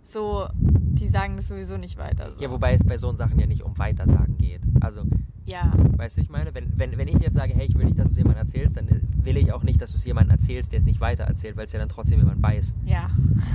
so, 0.04 0.48
die 0.54 1.08
sagen 1.08 1.36
das 1.36 1.48
sowieso 1.48 1.76
nicht 1.76 1.96
weiter. 1.98 2.30
So. 2.36 2.42
Ja, 2.42 2.50
wobei 2.50 2.74
es 2.74 2.84
bei 2.84 2.98
so 2.98 3.12
Sachen 3.12 3.38
ja 3.38 3.46
nicht 3.46 3.62
um 3.62 3.78
Weitersagen 3.78 4.36
geht. 4.38 4.60
Also, 4.80 5.02
Ja, 5.44 5.72
weißt 5.96 6.16
du, 6.16 6.20
ich 6.20 6.28
meine, 6.30 6.54
wenn, 6.54 6.76
wenn, 6.76 6.98
wenn 6.98 7.08
ich 7.08 7.18
jetzt 7.20 7.34
sage, 7.34 7.54
hey, 7.54 7.66
ich 7.66 7.76
will 7.76 7.84
nicht, 7.86 7.98
dass 7.98 8.06
du 8.08 8.12
es 8.12 8.18
jemandem 8.18 8.44
erzählst, 8.46 8.76
dann 8.76 8.88
will 9.24 9.36
ich 9.36 9.52
auch 9.52 9.62
nicht, 9.62 9.80
dass 9.80 9.92
du 9.92 9.98
es 9.98 10.04
jemandem 10.04 10.36
erzählst, 10.36 10.72
der 10.72 10.78
es 10.78 10.84
nicht 10.84 11.00
weiter 11.00 11.24
erzählt, 11.24 11.56
weil 11.56 11.66
es 11.66 11.72
ja 11.72 11.78
dann 11.78 11.88
trotzdem 11.88 12.18
jemand 12.18 12.42
weiß. 12.42 12.74
ja. 12.84 13.08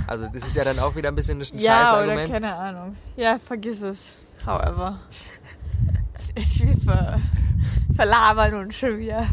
Also, 0.06 0.26
das 0.32 0.46
ist 0.46 0.56
ja 0.56 0.64
dann 0.64 0.78
auch 0.78 0.96
wieder 0.96 1.08
ein 1.10 1.14
bisschen 1.14 1.40
ein 1.40 1.58
Ja, 1.58 1.92
oder 1.92 2.02
Argument. 2.12 2.32
keine 2.32 2.54
Ahnung. 2.54 2.96
Ja, 3.16 3.38
vergiss 3.38 3.80
es. 3.82 3.98
However. 4.46 4.98
Ich 6.34 6.60
wir 6.60 6.76
ver 6.84 7.20
verlabern 7.94 8.54
und 8.54 8.74
schon 8.74 8.98
wieder. 8.98 9.26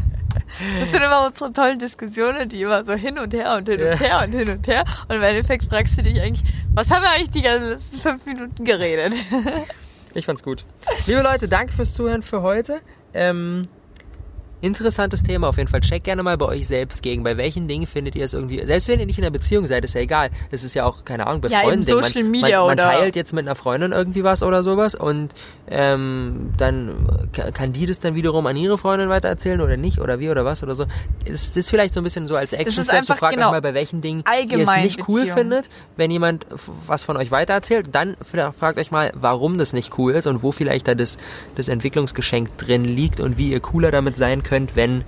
Das 0.80 0.90
sind 0.90 1.02
immer 1.02 1.26
unsere 1.26 1.52
tollen 1.52 1.78
Diskussionen, 1.78 2.48
die 2.48 2.62
immer 2.62 2.84
so 2.84 2.94
hin 2.94 3.18
und 3.18 3.32
her 3.32 3.56
und 3.56 3.68
hin 3.68 3.82
und 3.82 4.00
her 4.00 4.22
und 4.24 4.32
hin 4.32 4.50
und 4.50 4.66
her. 4.66 4.84
Und 5.08 5.16
im 5.16 5.22
Endeffekt 5.22 5.64
fragst 5.64 5.96
du 5.98 6.02
dich 6.02 6.20
eigentlich, 6.20 6.44
was 6.74 6.90
haben 6.90 7.02
wir 7.02 7.10
eigentlich 7.10 7.30
die 7.30 7.42
ganzen 7.42 7.70
letzten 7.70 7.98
fünf 7.98 8.26
Minuten 8.26 8.64
geredet? 8.64 9.14
Ich 10.14 10.24
fand's 10.24 10.42
gut. 10.42 10.64
Liebe 11.06 11.20
Leute, 11.20 11.46
danke 11.46 11.74
fürs 11.74 11.92
Zuhören 11.92 12.22
für 12.22 12.40
heute. 12.40 12.80
Ähm, 13.12 13.62
Interessantes 14.62 15.22
Thema 15.22 15.48
auf 15.48 15.58
jeden 15.58 15.68
Fall. 15.68 15.80
Checkt 15.80 16.04
gerne 16.04 16.22
mal 16.22 16.38
bei 16.38 16.46
euch 16.46 16.66
selbst 16.66 17.02
gegen. 17.02 17.22
Bei 17.22 17.36
welchen 17.36 17.68
Dingen 17.68 17.86
findet 17.86 18.16
ihr 18.16 18.24
es 18.24 18.32
irgendwie, 18.32 18.64
selbst 18.64 18.88
wenn 18.88 18.98
ihr 18.98 19.04
nicht 19.06 19.18
in 19.18 19.24
einer 19.24 19.30
Beziehung 19.30 19.66
seid, 19.66 19.84
ist 19.84 19.94
ja 19.94 20.00
egal. 20.00 20.30
Es 20.50 20.64
ist 20.64 20.72
ja 20.74 20.84
auch, 20.86 21.04
keine 21.04 21.26
Ahnung, 21.26 21.42
bei 21.42 21.48
Ja, 21.48 21.60
Freunden. 21.60 21.84
Social 21.84 22.22
man, 22.22 22.30
Media 22.30 22.58
man, 22.60 22.68
man 22.76 22.78
oder- 22.78 22.90
teilt 22.98 23.16
jetzt 23.16 23.34
mit 23.34 23.44
einer 23.46 23.54
Freundin 23.54 23.92
irgendwie 23.92 24.24
was 24.24 24.42
oder 24.42 24.62
sowas 24.62 24.94
und 24.94 25.34
ähm, 25.68 26.52
dann 26.56 27.28
ka- 27.32 27.50
kann 27.50 27.72
die 27.74 27.84
das 27.86 28.00
dann 28.00 28.14
wiederum 28.14 28.46
an 28.46 28.56
ihre 28.56 28.78
Freundin 28.78 29.08
weitererzählen 29.10 29.60
oder 29.60 29.76
nicht 29.76 30.00
oder 30.00 30.20
wie 30.20 30.30
oder 30.30 30.44
was 30.44 30.62
oder 30.62 30.74
so. 30.74 30.86
Ist 31.26 31.56
das 31.56 31.68
vielleicht 31.68 31.92
so 31.92 32.00
ein 32.00 32.04
bisschen 32.04 32.26
so 32.26 32.34
als 32.36 32.52
Action 32.54 32.82
Step, 32.84 32.94
einfach, 32.94 33.18
fragt 33.18 33.34
genau, 33.34 33.50
mal, 33.50 33.60
bei 33.60 33.74
welchen 33.74 34.00
Dingen 34.00 34.24
ihr 34.48 34.58
es 34.60 34.74
nicht 34.76 35.06
cool 35.08 35.20
Beziehung. 35.20 35.36
findet, 35.38 35.68
wenn 35.96 36.10
jemand 36.10 36.46
was 36.86 37.04
von 37.04 37.16
euch 37.18 37.30
weitererzählt, 37.30 37.88
dann 37.92 38.16
fra- 38.22 38.52
fragt 38.52 38.78
euch 38.78 38.90
mal, 38.90 39.12
warum 39.14 39.58
das 39.58 39.72
nicht 39.74 39.98
cool 39.98 40.12
ist 40.12 40.26
und 40.26 40.42
wo 40.42 40.50
vielleicht 40.52 40.88
da 40.88 40.94
das, 40.94 41.18
das 41.56 41.68
Entwicklungsgeschenk 41.68 42.56
drin 42.56 42.84
liegt 42.84 43.20
und 43.20 43.36
wie 43.36 43.50
ihr 43.52 43.60
cooler 43.60 43.90
damit 43.90 44.16
sein 44.16 44.42
könnt, 44.46 44.76
wenn, 44.76 45.04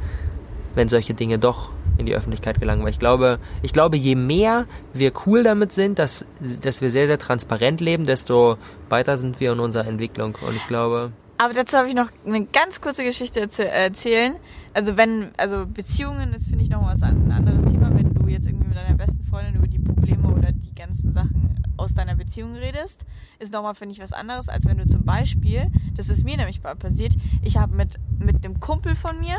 wenn 0.74 0.88
solche 0.88 1.14
Dinge 1.14 1.38
doch 1.38 1.70
in 1.96 2.06
die 2.06 2.14
Öffentlichkeit 2.14 2.60
gelangen. 2.60 2.82
Weil 2.82 2.90
ich 2.90 2.98
glaube, 2.98 3.38
ich 3.62 3.72
glaube, 3.72 3.96
je 3.96 4.14
mehr 4.14 4.66
wir 4.92 5.12
cool 5.26 5.42
damit 5.42 5.72
sind, 5.72 5.98
dass, 5.98 6.24
dass 6.62 6.80
wir 6.80 6.90
sehr, 6.90 7.06
sehr 7.06 7.18
transparent 7.18 7.80
leben, 7.80 8.04
desto 8.04 8.56
weiter 8.88 9.16
sind 9.16 9.40
wir 9.40 9.52
in 9.52 9.60
unserer 9.60 9.86
Entwicklung. 9.86 10.36
Und 10.46 10.56
ich 10.56 10.66
glaube, 10.66 11.12
Aber 11.38 11.54
dazu 11.54 11.76
habe 11.78 11.88
ich 11.88 11.94
noch 11.94 12.10
eine 12.26 12.44
ganz 12.46 12.80
kurze 12.80 13.04
Geschichte 13.04 13.46
zu 13.48 13.68
erzählen. 13.68 14.34
Also 14.74 14.96
wenn, 14.96 15.30
also 15.36 15.66
Beziehungen 15.66 16.32
ist, 16.32 16.48
finde 16.48 16.64
ich, 16.64 16.70
noch 16.70 16.84
was 16.84 17.02
anderes 17.02 17.70
Thema, 17.70 17.77
jetzt 18.32 18.46
irgendwie 18.46 18.68
mit 18.68 18.76
deiner 18.76 18.96
besten 18.96 19.24
Freundin 19.24 19.54
über 19.54 19.68
die 19.68 19.78
Probleme 19.78 20.28
oder 20.28 20.52
die 20.52 20.74
ganzen 20.74 21.12
Sachen 21.12 21.62
aus 21.76 21.94
deiner 21.94 22.14
Beziehung 22.16 22.54
redest, 22.54 23.04
ist 23.38 23.52
nochmal, 23.52 23.74
finde 23.74 23.94
ich, 23.94 24.00
was 24.00 24.12
anderes, 24.12 24.48
als 24.48 24.66
wenn 24.66 24.78
du 24.78 24.86
zum 24.88 25.04
Beispiel, 25.04 25.70
das 25.94 26.08
ist 26.08 26.24
mir 26.24 26.36
nämlich 26.36 26.60
passiert, 26.62 27.16
ich 27.42 27.56
habe 27.56 27.74
mit, 27.74 27.98
mit 28.18 28.44
einem 28.44 28.60
Kumpel 28.60 28.94
von 28.94 29.18
mir, 29.20 29.36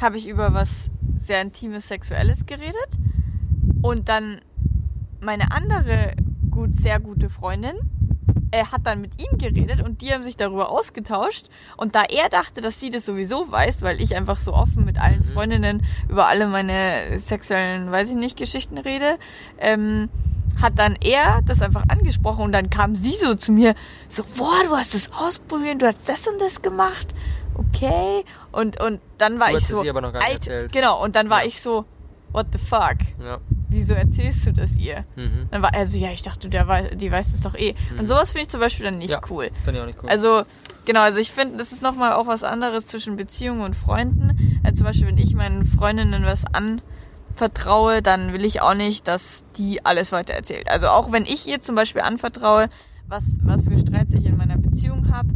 habe 0.00 0.16
ich 0.16 0.28
über 0.28 0.54
was 0.54 0.90
sehr 1.18 1.42
Intimes, 1.42 1.88
Sexuelles 1.88 2.46
geredet 2.46 2.98
und 3.82 4.08
dann 4.08 4.40
meine 5.20 5.52
andere 5.52 6.12
gut, 6.50 6.76
sehr 6.76 7.00
gute 7.00 7.30
Freundin 7.30 7.76
er 8.50 8.72
hat 8.72 8.82
dann 8.86 9.00
mit 9.00 9.20
ihm 9.22 9.38
geredet 9.38 9.82
und 9.82 10.00
die 10.02 10.12
haben 10.12 10.22
sich 10.22 10.36
darüber 10.36 10.70
ausgetauscht. 10.70 11.46
Und 11.76 11.94
da 11.94 12.02
er 12.02 12.28
dachte, 12.28 12.60
dass 12.60 12.78
sie 12.80 12.90
das 12.90 13.04
sowieso 13.04 13.50
weiß, 13.50 13.82
weil 13.82 14.00
ich 14.00 14.14
einfach 14.16 14.38
so 14.38 14.52
offen 14.54 14.84
mit 14.84 14.98
allen 15.00 15.22
Freundinnen 15.24 15.82
über 16.08 16.26
alle 16.26 16.46
meine 16.46 17.18
sexuellen, 17.18 17.90
weiß 17.90 18.10
ich 18.10 18.16
nicht, 18.16 18.36
Geschichten 18.38 18.78
rede, 18.78 19.18
ähm, 19.58 20.08
hat 20.62 20.78
dann 20.78 20.96
er 21.04 21.40
das 21.44 21.60
einfach 21.60 21.84
angesprochen 21.88 22.42
und 22.44 22.52
dann 22.52 22.70
kam 22.70 22.96
sie 22.96 23.12
so 23.14 23.34
zu 23.34 23.52
mir, 23.52 23.74
so, 24.08 24.22
boah, 24.36 24.62
du 24.64 24.74
hast 24.76 24.94
das 24.94 25.12
ausprobiert, 25.12 25.82
du 25.82 25.86
hast 25.86 26.08
das 26.08 26.26
und 26.26 26.40
das 26.40 26.62
gemacht, 26.62 27.08
okay. 27.54 28.24
Und, 28.52 28.80
und 28.80 29.00
dann 29.18 29.38
war 29.38 29.50
Du 29.50 29.58
ich 29.58 29.66
so, 29.66 29.82
ihr 29.84 29.90
aber 29.90 30.00
noch 30.00 30.12
gar 30.12 30.20
nicht 30.20 30.28
Alter, 30.30 30.52
erzählt. 30.52 30.72
genau, 30.72 31.02
und 31.02 31.14
dann 31.16 31.28
war 31.28 31.40
Ja. 31.42 31.46
ich 31.46 31.60
so, 31.60 31.84
what 32.32 32.46
the 32.52 32.58
fuck, 32.58 32.96
ja. 33.22 33.38
Wieso 33.68 33.94
erzählst 33.94 34.46
du 34.46 34.52
das 34.52 34.76
ihr? 34.76 35.04
Mhm. 35.16 35.48
Dann 35.50 35.62
war 35.62 35.74
er 35.74 35.86
so, 35.86 35.98
ja, 35.98 36.10
ich 36.10 36.22
dachte, 36.22 36.48
der 36.48 36.66
weiß, 36.68 36.90
die 36.96 37.10
weiß 37.10 37.28
es 37.34 37.40
doch 37.40 37.54
eh. 37.54 37.74
Und 37.98 38.06
sowas 38.08 38.30
finde 38.30 38.42
ich 38.42 38.48
zum 38.48 38.60
Beispiel 38.60 38.84
dann 38.84 38.98
nicht 38.98 39.10
Ja. 39.10 39.20
cool. 39.30 39.50
Finde 39.64 39.78
ich 39.78 39.82
auch 39.82 39.86
nicht 39.86 39.98
cool. 40.02 40.08
Also, 40.08 40.42
genau, 40.84 41.00
also 41.00 41.18
ich 41.18 41.32
finde, 41.32 41.56
das 41.58 41.72
ist 41.72 41.82
nochmal 41.82 42.12
auch 42.12 42.26
was 42.26 42.42
anderes 42.42 42.86
zwischen 42.86 43.16
Beziehungen 43.16 43.60
und 43.62 43.74
Freunden. 43.76 44.60
Also 44.64 44.78
zum 44.78 44.86
Beispiel, 44.86 45.08
wenn 45.08 45.18
ich 45.18 45.34
meinen 45.34 45.64
Freundinnen 45.64 46.24
was 46.24 46.44
anvertraue, 46.46 48.02
dann 48.02 48.32
will 48.32 48.44
ich 48.44 48.60
auch 48.60 48.74
nicht, 48.74 49.06
dass 49.08 49.44
die 49.56 49.84
alles 49.84 50.12
weiter 50.12 50.34
erzählt. 50.34 50.70
Also 50.70 50.88
auch 50.88 51.12
wenn 51.12 51.24
ich 51.24 51.46
ihr 51.48 51.60
zum 51.60 51.74
Beispiel 51.76 52.02
anvertraue, 52.02 52.68
was, 53.08 53.36
was 53.42 53.62
für 53.62 53.78
Streits 53.78 54.14
ich 54.14 54.24
in 54.26 54.36
meiner 54.36 54.56
Beziehung 54.58 55.12
habe, 55.12 55.28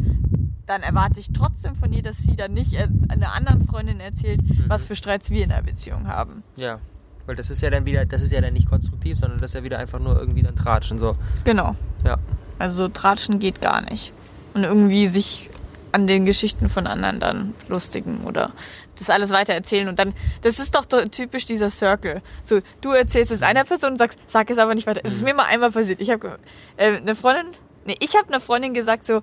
dann 0.67 0.83
erwarte 0.83 1.19
ich 1.21 1.33
trotzdem 1.33 1.75
von 1.75 1.93
ihr, 1.93 2.03
dass 2.03 2.19
sie 2.19 2.37
dann 2.37 2.53
nicht 2.53 2.77
einer 3.09 3.33
anderen 3.33 3.67
Freundin 3.67 4.01
erzählt, 4.01 4.41
was 4.69 4.85
für 4.85 4.95
Streits 4.97 5.31
wir 5.31 5.43
in 5.43 5.51
der 5.51 5.63
Beziehung 5.63 6.07
haben. 6.09 6.43
ja. 6.57 6.79
Weil 7.27 7.37
das 7.37 7.51
ist 7.51 7.63
ja 7.63 7.71
dann 7.71 7.87
wieder, 7.87 8.07
das 8.07 8.23
ist 8.23 8.33
ja 8.33 8.41
dann 8.41 8.55
nicht 8.55 8.69
konstruktiv, 8.69 9.17
sondern 9.17 9.41
das 9.41 9.51
ist 9.51 9.55
ja 9.55 9.65
wieder 9.65 9.79
einfach 9.79 9.99
nur 9.99 10.19
irgendwie 10.19 10.43
dann 10.43 10.57
Tratschen, 10.57 10.99
so. 10.99 11.17
Genau. 11.45 11.77
Ja. 12.05 12.19
Also 12.59 12.89
Tratschen 12.89 13.39
geht 13.39 13.61
gar 13.61 13.81
nicht. 13.83 14.13
Und 14.55 14.65
irgendwie 14.65 15.07
sich 15.07 15.51
an 15.93 16.07
den 16.07 16.25
Geschichten 16.25 16.69
von 16.69 16.87
anderen 16.87 17.21
dann 17.21 17.55
lustigen 17.69 18.25
oder 18.25 18.53
das 18.99 19.11
alles 19.11 19.31
weiter 19.31 19.55
erzählen 19.55 19.89
und 19.89 19.99
dann, 19.99 20.15
das 20.43 20.59
ist 20.59 20.75
doch 20.75 20.85
typisch 20.85 21.47
dieser 21.47 21.71
Circle. 21.71 22.23
So, 22.45 22.61
du 22.81 22.93
erzählst 22.93 23.33
es 23.33 23.43
einer 23.43 23.65
Person 23.65 23.93
und 23.93 23.99
sagst, 23.99 24.19
sag 24.27 24.51
es 24.51 24.59
aber 24.59 24.75
nicht 24.75 24.87
weiter. 24.87 25.01
Es 25.05 25.15
ist 25.15 25.25
mir 25.25 25.35
mal 25.35 25.47
einmal 25.47 25.71
passiert. 25.71 26.01
Ich 26.01 26.11
habe 26.11 26.39
äh, 26.77 26.97
eine 26.99 27.15
Freundin, 27.15 27.47
nee, 27.87 27.97
ich 28.01 28.15
habe 28.17 28.29
einer 28.29 28.41
Freundin 28.41 28.75
gesagt 28.75 29.07
so, 29.07 29.23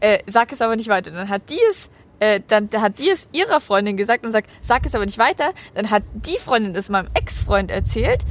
äh, 0.00 0.18
sag 0.26 0.52
es 0.52 0.60
aber 0.60 0.76
nicht 0.76 0.88
weiter. 0.88 1.10
Dann 1.10 1.28
hat 1.28 1.42
die 1.50 1.58
es, 1.70 1.90
äh, 2.20 2.40
dann 2.46 2.68
hat 2.78 2.98
die 2.98 3.08
es 3.10 3.28
ihrer 3.32 3.60
Freundin 3.60 3.96
gesagt 3.96 4.24
und 4.24 4.32
sagt, 4.32 4.48
sag 4.60 4.86
es 4.86 4.94
aber 4.94 5.04
nicht 5.06 5.18
weiter. 5.18 5.52
Dann 5.74 5.90
hat 5.90 6.02
die 6.14 6.38
Freundin 6.38 6.74
es 6.76 6.88
meinem 6.88 7.08
Ex-Freund 7.14 7.70
erzählt 7.70 8.24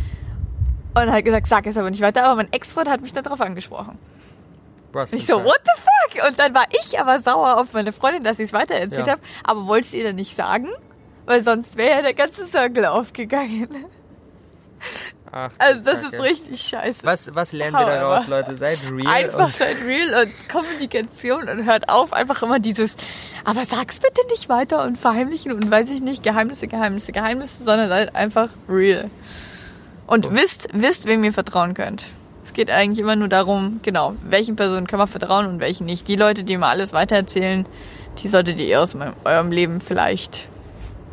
und 0.95 1.12
hat 1.12 1.25
gesagt, 1.25 1.47
sag 1.47 1.65
es 1.67 1.75
aber 1.78 1.89
nicht 1.91 2.02
weiter. 2.02 2.23
Aber 2.25 2.36
mein 2.36 2.52
Ex-Freund 2.54 2.89
hat 2.89 3.02
mich 3.02 3.13
darauf 3.13 3.41
angesprochen. 3.41 3.97
Was 4.91 5.13
Ich 5.13 5.25
so, 5.28 5.39
ein 5.39 5.45
what 5.45 5.60
the 5.65 5.82
fuck? 5.82 6.28
Und 6.30 6.39
dann 6.39 6.54
war 6.56 6.65
ich 6.82 6.99
aber 6.99 7.21
sauer 7.21 7.60
auf 7.60 7.73
meine 7.73 7.91
Freundin, 7.91 8.23
dass 8.23 8.39
ich 8.39 8.45
es 8.45 8.54
weitererzählt 8.54 9.06
Ja. 9.06 9.13
habe, 9.13 9.21
aber 9.43 9.67
wollte 9.67 9.88
es 9.88 9.93
ihr 9.93 10.04
dann 10.04 10.15
nicht 10.15 10.36
sagen, 10.36 10.69
weil 11.25 11.43
sonst 11.43 11.78
wäre 11.78 11.97
ja 11.97 12.02
der 12.02 12.13
ganze 12.15 12.47
Circle 12.47 12.86
aufgegangen. 12.86 13.67
Ach, 15.32 15.52
Also 15.60 15.82
das 15.82 16.02
Kacke. 16.02 16.15
ist 16.15 16.23
richtig 16.23 16.62
scheiße. 16.62 16.99
Was, 17.04 17.36
was 17.36 17.52
lernen 17.54 17.73
wir 17.78 17.86
daraus, 17.86 18.25
Leute? 18.25 18.58
Seid 18.58 18.84
real. 18.91 19.06
Einfach 19.08 19.54
seid 19.54 19.75
real 19.86 20.23
und 20.25 20.49
Kommunikation 20.49 21.47
und 21.47 21.65
hört 21.65 21.88
auf, 21.89 22.13
einfach 22.13 22.41
immer 22.41 22.58
dieses, 22.60 22.95
aber 23.45 23.65
sag's 23.65 23.99
bitte 23.99 24.21
nicht 24.30 24.49
weiter 24.49 24.84
und 24.84 24.97
verheimlichen 24.97 25.52
und 25.52 25.69
weiß 25.69 25.89
ich 25.89 26.02
nicht, 26.02 26.23
Geheimnisse, 26.23 26.67
Geheimnisse, 26.67 27.12
Geheimnisse, 27.12 27.63
sondern 27.63 27.89
seid 27.89 28.15
einfach 28.15 28.49
real. 28.67 29.10
Und 30.08 30.25
So. 30.25 30.32
wisst, 30.32 30.67
wisst, 30.73 31.06
wem 31.06 31.23
ihr 31.23 31.34
vertrauen 31.34 31.73
könnt. 31.73 32.08
Es 32.43 32.54
geht 32.54 32.71
eigentlich 32.71 32.99
immer 32.99 33.15
nur 33.15 33.28
darum, 33.28 33.80
genau, 33.84 34.15
welchen 34.23 34.56
Personen 34.56 34.88
kann 34.88 34.97
man 34.97 35.08
vertrauen 35.08 35.45
und 35.45 35.60
welchen 35.60 35.86
nicht. 35.86 36.08
Die 36.08 36.15
Leute, 36.15 36.43
die 36.43 36.54
immer 36.54 36.67
alles 36.67 36.93
weitererzählen, 36.93 37.65
die 38.23 38.28
solltet 38.28 38.60
ihr 38.60 38.82
aus 38.82 38.95
eurem 39.23 39.52
Leben 39.52 39.82
vielleicht 39.82 40.47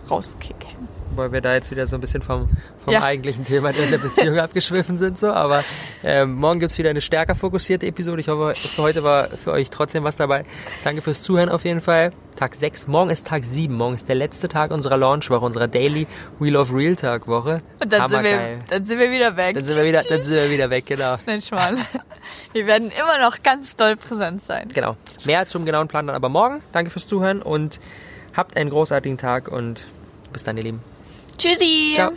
rauskicken. 0.08 0.75
Weil 1.16 1.32
wir 1.32 1.40
da 1.40 1.54
jetzt 1.54 1.70
wieder 1.70 1.86
so 1.86 1.96
ein 1.96 2.00
bisschen 2.00 2.22
vom, 2.22 2.46
vom 2.84 2.92
Ja. 2.92 3.02
eigentlichen 3.02 3.44
Thema 3.44 3.72
der 3.72 3.86
der 3.86 3.98
Beziehung 3.98 4.38
abgeschwiffen 4.40 4.98
sind. 4.98 5.18
so. 5.18 5.30
Aber 5.32 5.62
ähm, 6.04 6.34
morgen 6.34 6.60
gibt's 6.60 6.78
wieder 6.78 6.90
eine 6.90 7.00
stärker 7.00 7.34
fokussierte 7.34 7.86
Episode. 7.86 8.20
Ich 8.20 8.28
hoffe, 8.28 8.54
für 8.54 8.82
heute 8.82 9.02
war 9.02 9.28
für 9.28 9.52
euch 9.52 9.70
trotzdem 9.70 10.04
was 10.04 10.16
dabei. 10.16 10.44
Danke 10.84 11.02
fürs 11.02 11.22
Zuhören 11.22 11.48
auf 11.48 11.64
jeden 11.64 11.80
Fall. 11.80 12.12
Tag 12.36 12.54
6. 12.54 12.86
Morgen 12.88 13.08
ist 13.10 13.26
Tag 13.26 13.44
7. 13.44 13.74
Morgen 13.74 13.94
ist 13.94 14.08
der 14.08 14.14
letzte 14.16 14.48
Tag 14.48 14.70
unserer 14.70 14.98
Launchwoche, 14.98 15.44
unserer 15.44 15.68
Daily 15.68 16.06
Wheel 16.38 16.56
of 16.56 16.70
Real 16.72 16.94
Tag 16.94 17.26
Woche. 17.26 17.62
Und 17.82 17.90
dann 17.92 18.10
sind, 18.10 18.22
wir, 18.24 18.58
dann 18.68 18.84
sind 18.84 18.98
wir 18.98 19.10
wieder 19.10 19.36
weg. 19.38 19.54
Dann 19.54 19.64
sind 19.64 19.76
wir 19.76 19.84
wieder, 19.86 20.02
dann 20.02 20.22
sind 20.22 20.34
wir 20.34 20.50
wieder 20.50 20.68
weg, 20.68 20.84
genau. 20.84 21.14
Nein, 21.26 21.40
Schmarrn. 21.40 21.78
Wir 22.52 22.66
werden 22.66 22.90
immer 22.90 23.20
noch 23.24 23.42
ganz 23.44 23.76
doll 23.76 23.94
präsent 23.96 24.42
sein. 24.48 24.68
Genau. 24.74 24.96
Mehr 25.24 25.46
zum 25.46 25.64
genauen 25.64 25.86
Plan 25.86 26.08
dann 26.08 26.16
aber 26.16 26.28
morgen. 26.28 26.60
Danke 26.72 26.90
fürs 26.90 27.06
Zuhören 27.06 27.40
und 27.40 27.78
habt 28.36 28.56
einen 28.56 28.68
großartigen 28.68 29.16
Tag 29.16 29.46
und 29.46 29.86
bis 30.32 30.42
dann, 30.42 30.56
ihr 30.56 30.64
Lieben. 30.64 30.95
Tschüssi. 31.38 31.94
Ciao. 31.94 32.12